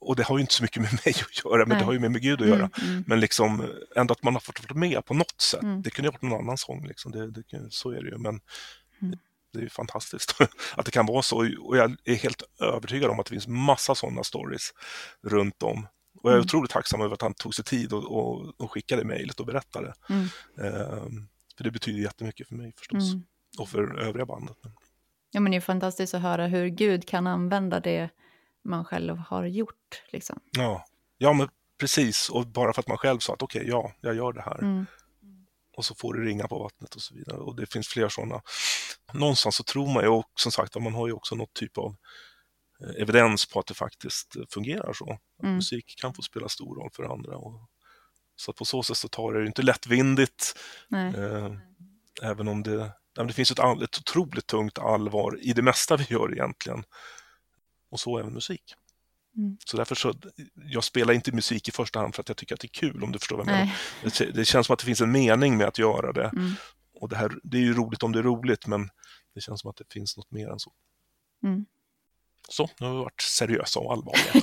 [0.00, 1.78] Och det har ju inte så mycket med mig att göra, men Nej.
[1.78, 2.70] det har ju med, med Gud att mm, göra.
[2.82, 3.04] Mm.
[3.06, 5.62] Men liksom ändå att man har fått vara med på något sätt.
[5.62, 5.82] Mm.
[5.82, 7.12] Det kunde ha varit någon annan sång, liksom.
[7.12, 8.18] det, det, så är det ju.
[8.18, 8.40] Men
[9.02, 9.18] mm
[9.52, 10.34] det är fantastiskt
[10.76, 13.94] att det kan vara så och jag är helt övertygad om att det finns massa
[13.94, 14.74] sådana stories
[15.22, 15.86] runt om.
[16.22, 16.44] Och jag är mm.
[16.44, 19.94] otroligt tacksam över att han tog sig tid och, och, och skickade mejlet och berättade.
[20.08, 20.26] Mm.
[20.58, 23.24] Ehm, för det betyder jättemycket för mig förstås mm.
[23.58, 24.56] och för övriga bandet.
[25.30, 28.10] Ja, men det är fantastiskt att höra hur Gud kan använda det
[28.64, 30.02] man själv har gjort.
[30.12, 30.40] Liksom.
[30.50, 30.84] Ja.
[31.18, 31.48] ja, men
[31.80, 32.28] precis.
[32.28, 34.58] Och bara för att man själv sa att okej, okay, ja, jag gör det här.
[34.58, 34.86] Mm
[35.78, 37.38] och så får det ringa på vattnet och så vidare.
[37.38, 38.40] Och det finns fler sådana.
[39.12, 41.96] Någonstans så tror man ju, och som sagt, man har ju också något typ av
[42.84, 45.18] eh, evidens på att det faktiskt fungerar så.
[45.42, 45.54] Mm.
[45.54, 47.36] musik kan få spela stor roll för andra.
[47.36, 47.68] Och,
[48.36, 50.58] så på så sätt så tar det inte lättvindigt.
[50.92, 51.52] Eh,
[52.22, 56.32] även om det, det finns ett, ett otroligt tungt allvar i det mesta vi gör
[56.32, 56.84] egentligen.
[57.90, 58.74] Och så även musik.
[59.36, 59.56] Mm.
[59.64, 60.14] Så därför så,
[60.54, 63.04] jag spelar inte musik i första hand för att jag tycker att det är kul
[63.04, 63.76] om du förstår vad jag menar.
[64.18, 66.30] Det, det, känns som att det finns en mening med att göra det.
[66.36, 66.52] Mm.
[67.00, 68.90] Och det, här, det är ju roligt om det är roligt men
[69.34, 70.72] det känns som att det finns något mer än så.
[71.42, 71.66] Mm.
[72.48, 74.42] Så, nu har vi varit seriösa och allvarliga.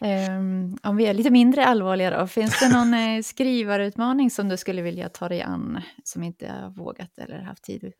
[0.36, 4.56] um, om vi är lite mindre allvarliga då, finns det någon eh, skrivarutmaning som du
[4.56, 7.92] skulle vilja ta dig an som inte har vågat eller haft tid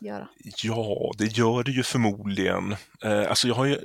[0.00, 0.28] göra?
[0.62, 2.76] Ja, det gör det ju förmodligen.
[3.02, 3.76] Eh, alltså jag har ju,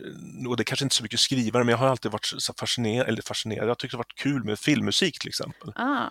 [0.47, 3.21] och det är kanske inte så mycket skrivare, men jag har alltid varit fascinerad, eller
[3.21, 5.73] fascinerad, jag tyckte det varit kul med filmmusik till exempel.
[5.75, 6.07] Ah.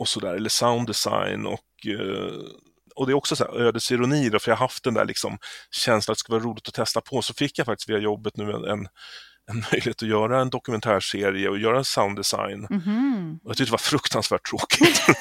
[0.00, 2.32] Och sådär, eller sounddesign och eh,
[2.94, 5.38] och det är också så här ödesironi då, för jag har haft den där liksom
[5.70, 7.22] känslan att det ska vara roligt att testa på.
[7.22, 8.88] Så fick jag faktiskt via jobbet nu en, en,
[9.50, 12.66] en möjlighet att göra en dokumentärserie och göra en sounddesign.
[12.70, 13.38] Mm -hmm.
[13.44, 15.02] Och jag tyckte det var fruktansvärt tråkigt.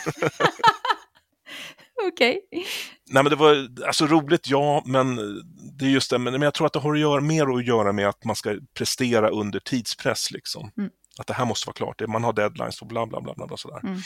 [2.07, 2.41] Okej.
[2.51, 2.65] Okay.
[3.09, 5.15] Nej, men det var alltså roligt, ja, men
[5.79, 7.91] det är just det, men jag tror att det har att göra, mer att göra
[7.91, 10.71] med att man ska prestera under tidspress liksom.
[10.77, 10.89] Mm.
[11.17, 13.79] Att det här måste vara klart, man har deadlines och bla bla bla, bla sådär.
[13.83, 14.01] Mm.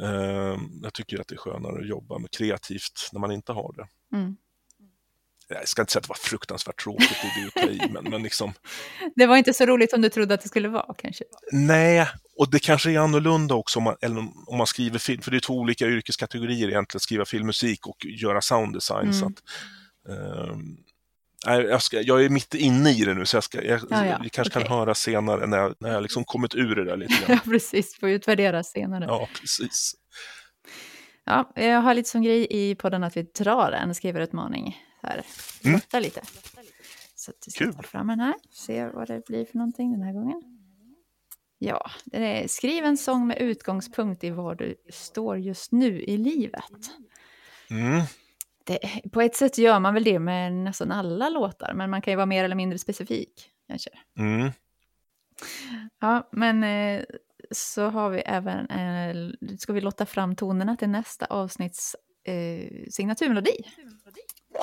[0.00, 3.74] Uh, jag tycker att det är skönare att jobba med kreativt när man inte har
[3.76, 4.16] det.
[4.16, 4.36] Mm.
[5.48, 7.16] Jag ska inte säga att det var fruktansvärt tråkigt,
[7.54, 8.52] det är i, men, men liksom...
[9.16, 11.24] Det var inte så roligt som du trodde att det skulle vara kanske?
[11.52, 13.96] Nej, och det kanske är annorlunda också om man,
[14.46, 18.40] om man skriver film, för det är två olika yrkeskategorier egentligen, skriva filmmusik och göra
[18.40, 19.00] sounddesign.
[19.00, 19.12] Mm.
[19.12, 19.42] Så att,
[20.08, 20.76] um,
[21.46, 24.20] jag, ska, jag är mitt inne i det nu, så jag ska, jag, ja, ja.
[24.22, 24.68] vi kanske okay.
[24.68, 27.40] kan höra senare när jag, när jag liksom kommit ur det där lite grann.
[27.44, 27.98] ja, precis.
[28.00, 29.04] Får utvärdera senare.
[29.08, 29.94] Ja, precis.
[31.24, 35.22] Ja, jag har lite som grej i podden att vi drar en skrivarutmaning här.
[35.64, 35.80] Mm.
[36.02, 36.20] lite.
[37.14, 40.02] Så att jag ska ta fram den här, se vad det blir för någonting den
[40.02, 40.42] här gången.
[41.58, 46.16] Ja, det är skriv en sång med utgångspunkt i var du står just nu i
[46.16, 46.90] livet.
[47.70, 48.02] Mm.
[48.64, 48.78] Det,
[49.12, 52.16] på ett sätt gör man väl det med nästan alla låtar, men man kan ju
[52.16, 53.90] vara mer eller mindre specifik kanske.
[54.18, 54.50] Mm.
[55.98, 57.04] Ja, men eh,
[57.50, 63.56] så har vi även, eh, ska vi låta fram tonerna till nästa avsnitts eh, signaturmelodi.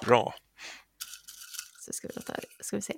[0.05, 0.33] Bra.
[1.79, 2.93] Så ska vi, låta, ska vi se.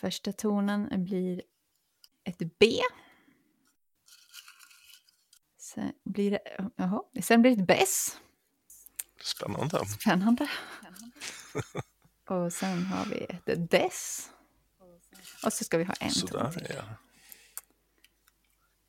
[0.00, 1.42] Första tonen blir
[2.24, 2.80] ett B.
[5.58, 6.40] Sen blir det,
[6.76, 8.20] jaha, sen blir det ett bess.
[9.26, 9.86] Spännande.
[9.86, 10.48] Spännande.
[12.28, 14.30] Och sen har vi ett dess.
[15.44, 16.66] Och så ska vi ha en Sådär, till.
[16.74, 16.82] ja.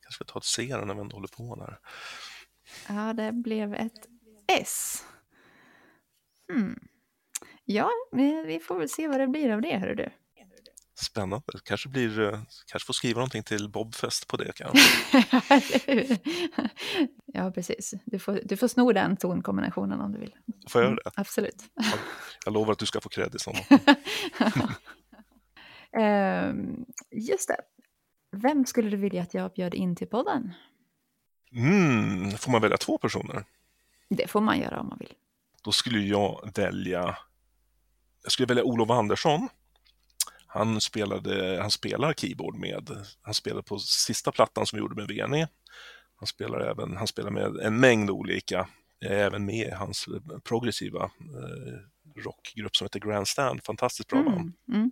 [0.01, 1.79] Kanske ska ta ett C när vi ändå håller på där.
[2.87, 4.07] Ja, det blev ett
[4.47, 5.05] S.
[6.53, 6.87] Hmm.
[7.65, 10.09] Ja, vi får väl se vad det blir av det, hörru du.
[10.99, 11.41] Spännande.
[11.63, 14.79] Kanske, blir, kanske får skriva någonting till Bobfest på det kanske.
[14.79, 17.33] får skriva någonting till Bobfest på det kanske.
[17.33, 17.93] ja, precis.
[18.05, 20.35] Du får, du får sno den tonkombinationen om du vill.
[20.69, 21.01] Får jag göra det?
[21.01, 21.63] Mm, absolut.
[22.45, 23.59] jag lovar att du ska få cred i sådana.
[26.49, 27.61] um, just det.
[28.31, 30.53] Vem skulle du vilja att jag bjöd in till podden?
[31.51, 33.45] Mm, får man välja två personer?
[34.09, 35.13] Det får man göra om man vill.
[35.63, 37.17] Då skulle jag välja
[38.27, 39.49] jag skulle välja Olof Andersson.
[40.47, 45.07] Han, spelade, han spelar keyboard med, han spelade på sista plattan som vi gjorde med
[45.07, 45.47] Veni.
[46.15, 48.69] Han spelar även, han spelar med en mängd olika,
[49.05, 50.07] även med hans
[50.43, 54.39] progressiva eh, rockgrupp som heter Grandstand, fantastiskt bra band.
[54.39, 54.91] Mm, mm.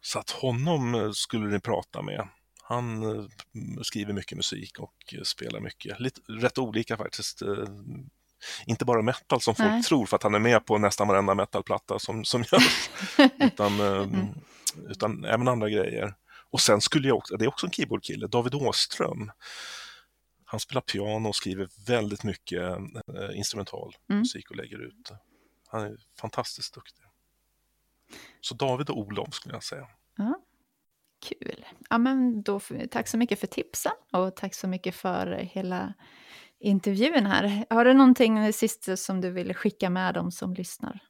[0.00, 2.28] Så att honom skulle ni prata med.
[2.62, 3.24] Han eh,
[3.82, 7.42] skriver mycket musik och spelar mycket, lite, rätt olika faktiskt.
[8.66, 9.82] Inte bara metal som folk Nej.
[9.82, 12.90] tror för att han är med på nästan varenda metalplatta som, som görs.
[13.38, 14.26] utan, eh, mm.
[14.88, 16.14] utan även andra grejer.
[16.50, 19.32] Och sen skulle jag också, det är också en keyboardkille, David Åström.
[20.44, 24.20] Han spelar piano och skriver väldigt mycket eh, instrumental mm.
[24.20, 25.12] musik och lägger ut.
[25.68, 27.04] Han är fantastiskt duktig.
[28.40, 29.86] Så David och Olof skulle jag säga.
[30.16, 30.40] Ja.
[31.28, 31.64] Kul.
[31.90, 35.94] Ja, men då, tack så mycket för tipsen och tack så mycket för hela
[36.64, 37.64] intervjun här.
[37.70, 41.00] Har du någonting sist som du vill skicka med dem som lyssnar?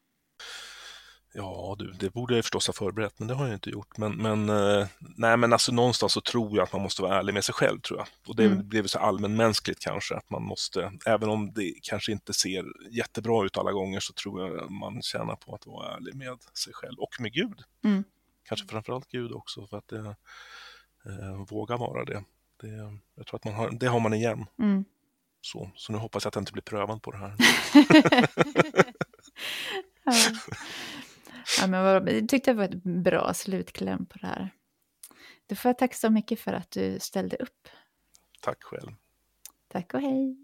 [1.36, 3.98] Ja, du, det borde jag förstås ha förberett, men det har jag inte gjort.
[3.98, 7.34] Men, men, eh, nej, men alltså, någonstans så tror jag att man måste vara ärlig
[7.34, 8.06] med sig själv, tror jag.
[8.28, 8.68] Och det, mm.
[8.68, 13.58] väl så allmänmänskligt kanske, att man måste, även om det kanske inte ser jättebra ut
[13.58, 17.20] alla gånger, så tror jag man tjänar på att vara ärlig med sig själv och
[17.20, 17.60] med Gud.
[17.84, 18.04] Mm.
[18.48, 20.16] Kanske framförallt Gud också, för att det,
[21.06, 22.24] eh, våga vara det.
[22.60, 22.98] det.
[23.14, 24.46] Jag tror att man har, det har man igen.
[24.58, 24.84] Mm.
[25.44, 27.34] Så, så nu hoppas jag att jag inte blir prövad på det här.
[30.04, 30.12] ja.
[31.60, 34.50] ja, men vad, jag tyckte det var ett bra slutkläm på det här.
[35.46, 37.68] Då får jag tacka så mycket för att du ställde upp.
[38.40, 38.90] Tack själv.
[39.68, 40.36] Tack och hej.